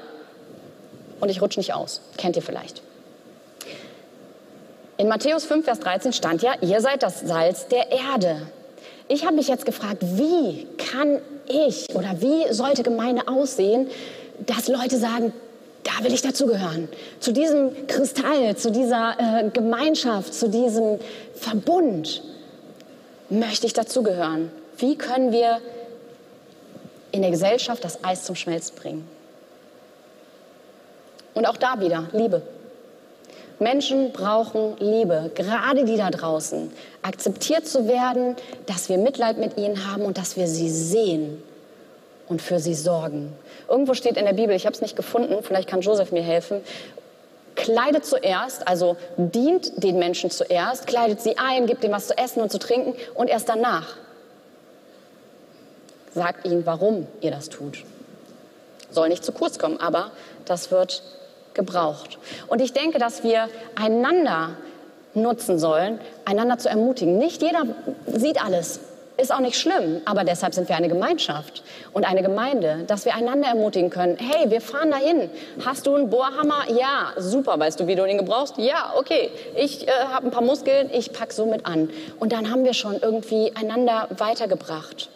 und 1.22 1.30
ich 1.30 1.42
rutsche 1.42 1.60
nicht 1.60 1.74
aus. 1.74 2.02
Kennt 2.18 2.36
ihr 2.36 2.42
vielleicht. 2.42 2.82
In 4.98 5.08
Matthäus 5.08 5.46
5, 5.46 5.64
Vers 5.64 5.80
13 5.80 6.12
stand 6.12 6.42
ja, 6.42 6.54
ihr 6.60 6.82
seid 6.82 7.04
das 7.04 7.22
Salz 7.22 7.68
der 7.68 7.92
Erde. 7.92 8.42
Ich 9.08 9.26
habe 9.26 9.36
mich 9.36 9.48
jetzt 9.48 9.66
gefragt, 9.66 10.00
wie 10.02 10.68
kann 10.92 11.20
ich 11.48 11.96
oder 11.96 12.20
wie 12.20 12.52
sollte 12.52 12.84
Gemeinde 12.84 13.30
aussehen, 13.30 13.88
dass 14.46 14.68
Leute 14.68 14.98
sagen, 14.98 15.32
da 15.88 16.04
will 16.04 16.14
ich 16.14 16.22
dazugehören. 16.22 16.90
Zu 17.22 17.32
diesem 17.32 17.88
Kristall, 17.88 18.58
zu 18.58 18.72
dieser 18.72 19.16
äh, 19.18 19.50
Gemeinschaft, 19.50 20.34
zu 20.34 20.50
diesem 20.50 21.00
Verbund 21.34 22.22
möchte 23.30 23.66
ich 23.66 23.74
dazugehören. 23.74 24.52
Wie 24.78 24.98
können 24.98 25.32
wir 25.32 25.60
in 27.12 27.22
der 27.22 27.32
Gesellschaft 27.32 27.84
das 27.86 28.04
Eis 28.04 28.26
zum 28.26 28.36
Schmelzen 28.36 28.76
bringen? 28.76 29.08
Und 31.34 31.46
auch 31.46 31.58
da 31.58 31.80
wieder 31.80 32.10
Liebe. 32.12 32.42
Menschen 33.60 34.12
brauchen 34.12 34.76
Liebe, 34.80 35.32
gerade 35.36 35.86
die 35.86 35.96
da 35.96 36.12
draußen. 36.12 36.70
Akzeptiert 37.02 37.66
zu 37.66 37.88
werden, 37.88 38.36
dass 38.66 38.90
wir 38.90 38.98
Mitleid 38.98 39.38
mit 39.38 39.58
ihnen 39.58 39.90
haben 39.92 40.04
und 40.04 40.18
dass 40.18 40.36
wir 40.36 40.48
sie 40.48 40.70
sehen 40.70 41.42
und 42.30 42.42
für 42.42 42.60
sie 42.60 42.74
sorgen. 42.74 43.34
Irgendwo 43.70 43.94
steht 43.94 44.18
in 44.18 44.26
der 44.26 44.34
Bibel, 44.34 44.56
ich 44.56 44.66
habe 44.66 44.76
es 44.76 44.82
nicht 44.82 44.96
gefunden, 44.96 45.44
vielleicht 45.44 45.70
kann 45.70 45.82
Joseph 45.82 46.12
mir 46.12 46.24
helfen, 46.24 46.62
kleidet 47.56 48.06
zuerst, 48.06 48.68
also 48.68 48.98
dient 49.18 49.84
den 49.84 49.98
Menschen 49.98 50.30
zuerst, 50.30 50.88
kleidet 50.88 51.22
sie 51.22 51.38
ein, 51.38 51.66
gibt 51.66 51.84
ihnen 51.84 51.94
was 51.94 52.08
zu 52.08 52.18
essen 52.18 52.42
und 52.42 52.52
zu 52.52 52.60
trinken 52.60 52.94
und 53.16 53.30
erst 53.30 53.50
danach 53.50 53.96
sagt 56.14 56.46
ihnen, 56.46 56.66
warum 56.66 57.08
ihr 57.22 57.32
das 57.32 57.50
tut. 57.50 57.84
Soll 58.90 59.10
nicht 59.10 59.24
zu 59.24 59.32
kurz 59.32 59.60
kommen, 59.60 59.80
aber 59.80 60.12
das 60.46 60.72
wird 60.72 61.04
gebraucht. 61.54 62.18
Und 62.48 62.62
ich 62.62 62.74
denke, 62.74 63.00
dass 63.00 63.24
wir 63.24 63.50
einander 63.76 64.52
nutzen 65.14 65.60
sollen, 65.60 66.00
einander 66.26 66.58
zu 66.58 66.70
ermutigen. 66.70 67.18
Nicht 67.18 67.42
jeder 67.42 67.64
sieht 68.06 68.44
alles. 68.44 68.80
Ist 69.20 69.34
auch 69.34 69.40
nicht 69.40 69.60
schlimm, 69.60 70.02
aber 70.06 70.24
deshalb 70.24 70.54
sind 70.54 70.70
wir 70.70 70.76
eine 70.76 70.90
Gemeinschaft 70.90 71.64
und 71.92 72.06
eine 72.06 72.22
Gemeinde, 72.22 72.84
dass 72.86 73.04
wir 73.04 73.16
einander 73.16 73.48
ermutigen 73.48 73.90
können. 73.90 74.16
Hey, 74.18 74.52
wir 74.52 74.62
fahren 74.62 74.92
dahin. 74.92 75.32
Hast 75.66 75.88
du 75.88 75.96
einen 75.96 76.12
Bohrhammer? 76.12 76.70
Ja, 76.70 77.14
super. 77.18 77.60
Weißt 77.60 77.80
du, 77.80 77.88
wie 77.88 77.96
du 77.96 78.06
ihn 78.06 78.20
gebrauchst? 78.20 78.60
Ja, 78.60 78.94
okay. 78.96 79.32
Ich 79.56 79.88
äh, 79.88 79.92
habe 80.14 80.28
ein 80.28 80.32
paar 80.32 80.44
Muskeln, 80.44 80.92
ich 80.94 81.14
pack 81.14 81.34
so 81.34 81.48
mit 81.48 81.66
an. 81.66 81.90
Und 82.20 82.32
dann 82.32 82.52
haben 82.52 82.64
wir 82.64 82.76
schon 82.76 83.00
irgendwie 83.02 83.52
einander 83.56 84.08
weitergebracht. 84.16 85.10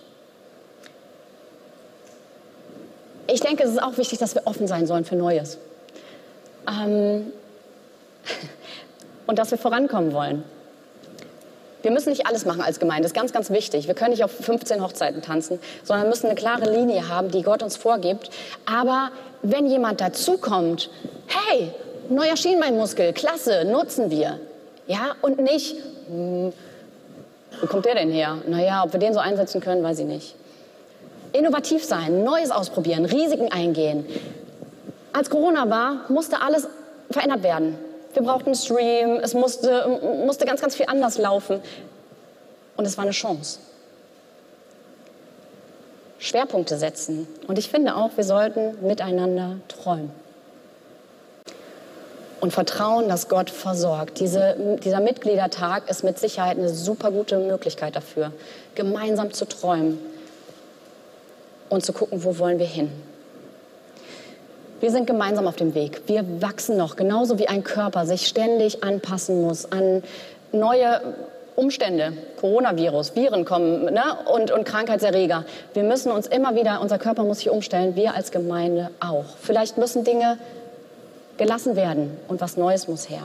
Ich 3.27 3.41
denke, 3.41 3.63
es 3.63 3.69
ist 3.69 3.83
auch 3.83 3.99
wichtig, 3.99 4.17
dass 4.17 4.33
wir 4.33 4.47
offen 4.47 4.65
sein 4.65 4.87
sollen 4.87 5.05
für 5.05 5.15
Neues. 5.15 5.59
Ähm, 6.67 7.31
und 9.27 9.37
dass 9.37 9.51
wir 9.51 9.59
vorankommen 9.59 10.11
wollen. 10.11 10.43
Wir 11.81 11.91
müssen 11.91 12.09
nicht 12.09 12.27
alles 12.27 12.45
machen 12.45 12.61
als 12.61 12.79
Gemeinde, 12.79 13.03
das 13.03 13.11
ist 13.11 13.15
ganz, 13.15 13.33
ganz 13.33 13.49
wichtig. 13.49 13.87
Wir 13.87 13.93
können 13.93 14.11
nicht 14.11 14.23
auf 14.23 14.31
15 14.31 14.83
Hochzeiten 14.83 15.21
tanzen, 15.21 15.59
sondern 15.83 16.09
müssen 16.09 16.27
eine 16.27 16.35
klare 16.35 16.69
Linie 16.71 17.07
haben, 17.09 17.31
die 17.31 17.41
Gott 17.41 17.63
uns 17.63 17.77
vorgibt. 17.77 18.29
Aber 18.65 19.09
wenn 19.41 19.65
jemand 19.65 20.01
dazukommt, 20.01 20.89
hey, 21.27 21.71
neuer 22.09 22.37
Schienbeinmuskel, 22.37 23.13
klasse, 23.13 23.65
nutzen 23.65 24.11
wir. 24.11 24.39
Ja, 24.87 25.15
und 25.21 25.39
nicht, 25.39 25.75
hm, 26.07 26.53
wo 27.59 27.67
kommt 27.67 27.85
der 27.85 27.95
denn 27.95 28.11
her? 28.11 28.37
Naja, 28.47 28.83
ob 28.83 28.93
wir 28.93 28.99
den 28.99 29.13
so 29.13 29.19
einsetzen 29.19 29.61
können, 29.61 29.83
weiß 29.83 29.99
ich 29.99 30.05
nicht. 30.05 30.35
Innovativ 31.33 31.83
sein, 31.83 32.23
Neues 32.23 32.51
ausprobieren, 32.51 33.05
Risiken 33.05 33.51
eingehen. 33.51 34.05
Als 35.13 35.29
Corona 35.29 35.69
war, 35.69 36.05
musste 36.09 36.41
alles 36.41 36.67
verändert 37.09 37.43
werden. 37.43 37.77
Wir 38.13 38.23
brauchten 38.23 38.47
einen 38.47 38.55
Stream, 38.55 39.19
es 39.21 39.33
musste, 39.33 39.99
musste 40.25 40.45
ganz, 40.45 40.61
ganz 40.61 40.75
viel 40.75 40.87
anders 40.87 41.17
laufen. 41.17 41.61
Und 42.77 42.85
es 42.85 42.97
war 42.97 43.03
eine 43.03 43.11
Chance. 43.11 43.59
Schwerpunkte 46.19 46.77
setzen. 46.77 47.27
Und 47.47 47.57
ich 47.57 47.69
finde 47.69 47.95
auch, 47.95 48.11
wir 48.15 48.23
sollten 48.23 48.85
miteinander 48.85 49.57
träumen. 49.67 50.11
Und 52.39 52.53
vertrauen, 52.53 53.07
dass 53.07 53.27
Gott 53.27 53.49
versorgt. 53.49 54.19
Diese, 54.19 54.77
dieser 54.83 54.99
Mitgliedertag 54.99 55.89
ist 55.89 56.03
mit 56.03 56.17
Sicherheit 56.17 56.57
eine 56.57 56.69
super 56.69 57.11
gute 57.11 57.37
Möglichkeit 57.37 57.95
dafür, 57.95 58.31
gemeinsam 58.75 59.31
zu 59.31 59.45
träumen 59.45 59.99
und 61.69 61.85
zu 61.85 61.93
gucken, 61.93 62.23
wo 62.23 62.37
wollen 62.37 62.59
wir 62.59 62.65
hin. 62.65 62.91
Wir 64.81 64.89
sind 64.89 65.05
gemeinsam 65.05 65.47
auf 65.47 65.55
dem 65.55 65.75
Weg. 65.75 66.01
Wir 66.07 66.25
wachsen 66.41 66.75
noch, 66.75 66.95
genauso 66.95 67.37
wie 67.37 67.47
ein 67.47 67.63
Körper 67.63 68.07
sich 68.07 68.25
ständig 68.27 68.83
anpassen 68.83 69.43
muss 69.43 69.71
an 69.71 70.03
neue 70.51 71.01
Umstände, 71.55 72.13
Coronavirus, 72.39 73.15
Viren 73.15 73.45
kommen 73.45 73.85
ne? 73.85 74.03
und, 74.33 74.49
und 74.49 74.63
Krankheitserreger. 74.63 75.45
Wir 75.75 75.83
müssen 75.83 76.11
uns 76.11 76.25
immer 76.25 76.55
wieder, 76.55 76.81
unser 76.81 76.97
Körper 76.97 77.23
muss 77.23 77.37
sich 77.37 77.51
umstellen, 77.51 77.95
wir 77.95 78.15
als 78.15 78.31
Gemeinde 78.31 78.89
auch. 78.99 79.25
Vielleicht 79.39 79.77
müssen 79.77 80.03
Dinge 80.03 80.39
gelassen 81.37 81.75
werden 81.75 82.17
und 82.27 82.41
was 82.41 82.57
Neues 82.57 82.87
muss 82.87 83.07
her. 83.07 83.21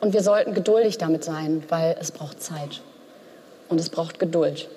Und 0.00 0.12
wir 0.12 0.24
sollten 0.24 0.54
geduldig 0.54 0.98
damit 0.98 1.22
sein, 1.22 1.62
weil 1.68 1.96
es 2.00 2.10
braucht 2.10 2.42
Zeit 2.42 2.80
und 3.68 3.78
es 3.78 3.90
braucht 3.90 4.18
Geduld. 4.18 4.68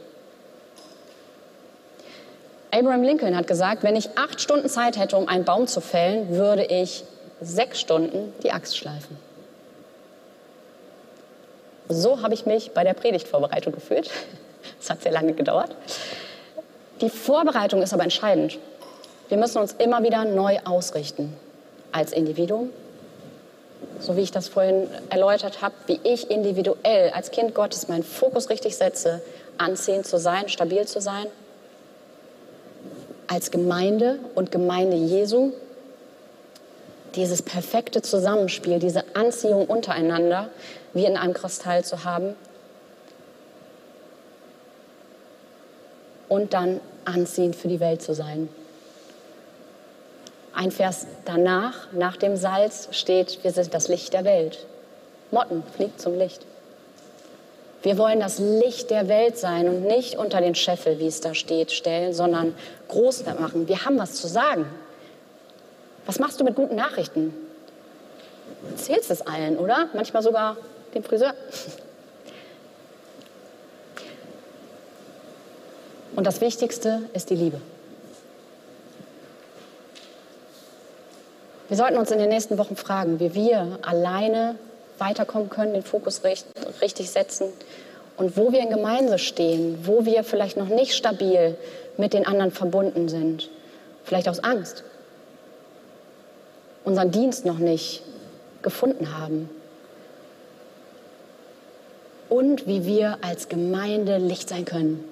Abraham 2.72 3.04
Lincoln 3.04 3.36
hat 3.36 3.48
gesagt, 3.48 3.84
wenn 3.84 3.96
ich 3.96 4.18
acht 4.18 4.42
Stunden 4.42 4.68
Zeit 4.68 4.98
hätte, 4.98 5.18
um 5.18 5.28
einen 5.28 5.46
Baum 5.46 5.68
zu 5.68 5.80
fällen, 5.82 6.30
würde 6.36 6.66
ich 6.66 7.04
sechs 7.40 7.80
Stunden 7.80 8.34
die 8.44 8.52
Axt 8.52 8.78
schleifen. 8.78 9.18
So 11.88 12.22
habe 12.22 12.34
ich 12.34 12.46
mich 12.46 12.72
bei 12.72 12.84
der 12.84 12.94
Predigtvorbereitung 12.94 13.74
gefühlt. 13.74 14.10
Es 14.82 14.90
hat 14.90 15.02
sehr 15.02 15.14
lange 15.14 15.32
gedauert. 15.32 15.74
Die 17.00 17.10
Vorbereitung 17.10 17.82
ist 17.82 17.94
aber 17.94 18.04
entscheidend. 18.04 18.60
Wir 19.30 19.38
müssen 19.38 19.60
uns 19.60 19.74
immer 19.74 20.04
wieder 20.04 20.26
neu 20.26 20.60
ausrichten. 20.66 21.34
Als 21.94 22.12
Individuum, 22.12 22.70
so 24.00 24.18
wie 24.18 24.22
ich 24.22 24.32
das 24.32 24.50
vorhin 24.50 24.90
erläutert 25.10 25.62
habe, 25.62 25.74
wie 25.86 26.02
ich 26.04 26.30
individuell 26.30 27.12
als 27.12 27.32
Kind 27.32 27.56
Gottes 27.56 27.88
meinen 27.88 28.04
Fokus 28.04 28.50
richtig 28.50 28.76
setze, 28.76 29.22
anziehend 29.58 30.06
zu 30.06 30.20
sein, 30.20 30.50
stabil 30.50 30.86
zu 30.86 31.00
sein 31.00 31.28
als 33.28 33.52
Gemeinde 33.52 34.20
und 34.36 34.52
Gemeinde 34.52 34.96
Jesu 34.96 35.52
dieses 37.16 37.42
perfekte 37.42 38.02
Zusammenspiel, 38.02 38.80
diese 38.80 39.04
Anziehung 39.16 39.66
untereinander, 39.66 40.50
wie 40.94 41.06
in 41.06 41.18
einem 41.18 41.34
Kristall 41.34 41.84
zu 41.84 42.04
haben. 42.04 42.36
Und 46.30 46.54
dann 46.54 46.80
anziehend 47.06 47.56
für 47.56 47.68
die 47.68 47.80
Welt 47.80 48.02
zu 48.02 48.14
sein. 48.14 48.50
Ein 50.54 50.72
Vers 50.72 51.08
danach, 51.26 51.92
nach 51.94 52.18
dem 52.18 52.36
Salz, 52.36 52.90
steht, 52.92 53.44
wir 53.44 53.52
sind 53.52 53.74
das 53.74 53.88
Licht 53.88 54.14
der 54.14 54.26
Welt. 54.26 54.66
Motten 55.32 55.64
fliegt 55.76 56.02
zum 56.02 56.18
Licht. 56.18 56.46
Wir 57.88 57.98
wollen 57.98 58.20
das 58.20 58.38
Licht 58.38 58.90
der 58.90 59.08
Welt 59.08 59.38
sein 59.38 59.70
und 59.70 59.84
nicht 59.84 60.18
unter 60.18 60.42
den 60.42 60.56
Scheffel, 60.56 61.00
wie 61.00 61.08
es 61.08 61.22
da 61.22 61.34
steht, 61.34 61.72
stellen, 61.72 62.14
sondern 62.14 62.54
groß 62.90 63.24
machen. 63.40 63.70
Wir 63.70 63.86
haben 63.86 63.98
was 63.98 64.16
zu 64.16 64.28
sagen. 64.28 64.66
Was 66.06 66.20
machst 66.20 66.38
du 66.38 66.44
mit 66.44 66.54
guten 66.54 66.76
Nachrichten? 66.76 67.34
Erzählst 68.70 69.10
es 69.10 69.26
allen, 69.26 69.56
oder? 69.58 69.88
Manchmal 69.94 70.22
sogar 70.22 70.58
dem 70.94 71.02
Friseur. 71.02 71.34
Und 76.14 76.28
das 76.28 76.42
Wichtigste 76.42 77.04
ist 77.14 77.30
die 77.30 77.36
Liebe. 77.36 77.62
Wir 81.70 81.78
sollten 81.78 81.96
uns 81.96 82.12
in 82.12 82.20
den 82.20 82.28
nächsten 82.28 82.58
Wochen 82.58 82.76
fragen, 82.76 83.22
wie 83.22 83.34
wir 83.34 83.80
alleine 83.82 84.56
weiterkommen 85.00 85.50
können, 85.50 85.74
den 85.74 85.84
Fokus 85.84 86.22
richtig 86.24 87.10
setzen. 87.10 87.48
Und 88.18 88.36
wo 88.36 88.52
wir 88.52 88.60
in 88.60 88.70
Gemeinde 88.70 89.20
stehen, 89.20 89.80
wo 89.84 90.06
wir 90.06 90.24
vielleicht 90.24 90.58
noch 90.58 90.70
nicht 90.70 90.96
stabil 90.96 91.56
mit 91.98 92.14
den 92.14 92.26
anderen 92.26 92.52
verbunden 92.52 93.10
sind, 93.10 93.50
vielleicht 94.04 94.28
aus 94.28 94.40
Angst, 94.44 94.84
unseren 96.84 97.12
Dienst 97.12 97.46
noch 97.46 97.60
nicht 97.60 98.02
gefunden 98.62 99.18
haben. 99.18 99.50
Und 102.30 102.66
wie 102.68 102.86
wir 102.86 103.20
als 103.22 103.50
Gemeinde 103.50 104.18
Licht 104.18 104.50
sein 104.50 104.66
können. 104.66 105.04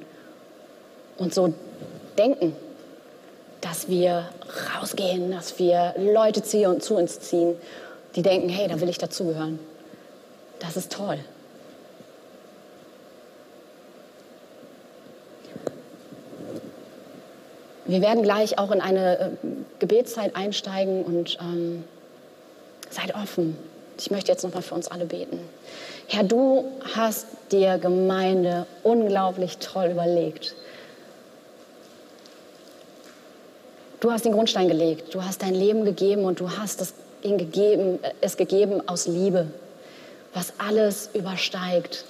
Und 1.17 1.33
so 1.33 1.53
denken, 2.17 2.55
dass 3.61 3.87
wir 3.87 4.29
rausgehen, 4.73 5.31
dass 5.31 5.59
wir 5.59 5.93
Leute 5.97 6.43
ziehen 6.43 6.67
und 6.67 6.83
zu 6.83 6.95
uns 6.95 7.19
ziehen, 7.19 7.55
die 8.15 8.21
denken, 8.21 8.49
hey, 8.49 8.67
da 8.67 8.79
will 8.81 8.89
ich 8.89 8.97
dazugehören. 8.97 9.59
Das 10.59 10.77
ist 10.77 10.91
toll. 10.91 11.19
Wir 17.85 18.01
werden 18.01 18.23
gleich 18.23 18.57
auch 18.57 18.71
in 18.71 18.81
eine 18.81 19.19
äh, 19.19 19.29
Gebetszeit 19.79 20.35
einsteigen 20.35 21.03
und 21.03 21.37
ähm, 21.39 21.83
seid 22.89 23.13
offen. 23.13 23.55
Ich 23.97 24.09
möchte 24.09 24.31
jetzt 24.31 24.43
nochmal 24.43 24.63
für 24.63 24.73
uns 24.73 24.87
alle 24.87 25.05
beten. 25.05 25.39
Herr, 26.07 26.23
du 26.23 26.65
hast 26.95 27.27
dir 27.51 27.77
Gemeinde 27.77 28.65
unglaublich 28.83 29.59
toll 29.59 29.89
überlegt. 29.91 30.55
Du 33.99 34.11
hast 34.11 34.25
den 34.25 34.33
Grundstein 34.33 34.67
gelegt, 34.67 35.13
du 35.13 35.23
hast 35.23 35.41
dein 35.41 35.53
Leben 35.53 35.85
gegeben 35.85 36.25
und 36.25 36.39
du 36.39 36.49
hast 36.49 36.81
es, 36.81 36.93
gegeben, 37.21 37.99
äh, 38.03 38.11
es 38.21 38.35
gegeben 38.35 38.87
aus 38.87 39.05
Liebe 39.05 39.47
was 40.35 40.53
alles 40.59 41.09
übersteigt, 41.13 42.05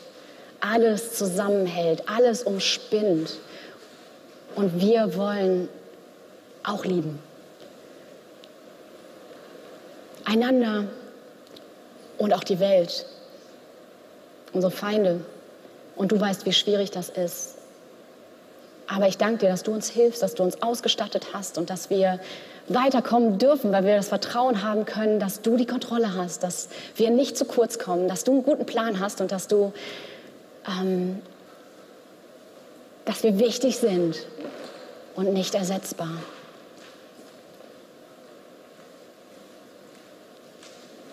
alles 0.59 1.13
zusammenhält, 1.17 2.03
alles 2.09 2.43
umspinnt. 2.43 3.37
Und 4.55 4.81
wir 4.81 5.15
wollen 5.15 5.69
auch 6.63 6.83
lieben. 6.83 7.19
Einander, 10.25 10.85
und 12.17 12.33
auch 12.33 12.43
die 12.43 12.59
Welt, 12.59 13.05
unsere 14.53 14.71
Feinde. 14.71 15.21
Und 15.95 16.11
du 16.11 16.19
weißt, 16.19 16.45
wie 16.45 16.53
schwierig 16.53 16.91
das 16.91 17.09
ist. 17.09 17.55
Aber 18.87 19.07
ich 19.07 19.17
danke 19.17 19.39
dir, 19.39 19.49
dass 19.49 19.63
du 19.63 19.71
uns 19.71 19.89
hilfst, 19.89 20.21
dass 20.21 20.35
du 20.35 20.43
uns 20.43 20.61
ausgestattet 20.61 21.27
hast 21.33 21.57
und 21.57 21.69
dass 21.69 21.89
wir 21.89 22.19
weiterkommen 22.67 23.37
dürfen, 23.37 23.71
weil 23.71 23.85
wir 23.85 23.95
das 23.95 24.07
Vertrauen 24.07 24.63
haben 24.63 24.85
können, 24.85 25.19
dass 25.19 25.41
du 25.41 25.55
die 25.55 25.65
Kontrolle 25.65 26.15
hast, 26.15 26.43
dass 26.43 26.69
wir 26.95 27.09
nicht 27.09 27.37
zu 27.37 27.45
kurz 27.45 27.77
kommen, 27.77 28.07
dass 28.07 28.23
du 28.23 28.31
einen 28.31 28.43
guten 28.43 28.65
Plan 28.65 28.99
hast 28.99 29.21
und 29.21 29.31
dass 29.31 29.47
du, 29.47 29.71
ähm, 30.67 31.21
dass 33.05 33.23
wir 33.23 33.37
wichtig 33.39 33.77
sind 33.77 34.25
und 35.15 35.33
nicht 35.33 35.53
ersetzbar. 35.53 36.09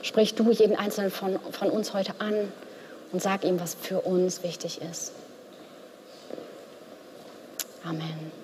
Sprich 0.03 0.35
du 0.35 0.51
jeden 0.51 0.77
Einzelnen 0.77 1.11
von, 1.11 1.39
von 1.53 1.71
uns 1.71 1.95
heute 1.95 2.15
an 2.19 2.35
und 3.13 3.23
sag 3.23 3.45
ihm, 3.45 3.61
was 3.61 3.75
für 3.75 4.01
uns 4.01 4.43
wichtig 4.43 4.81
ist. 4.83 5.13
Amen. 7.85 8.42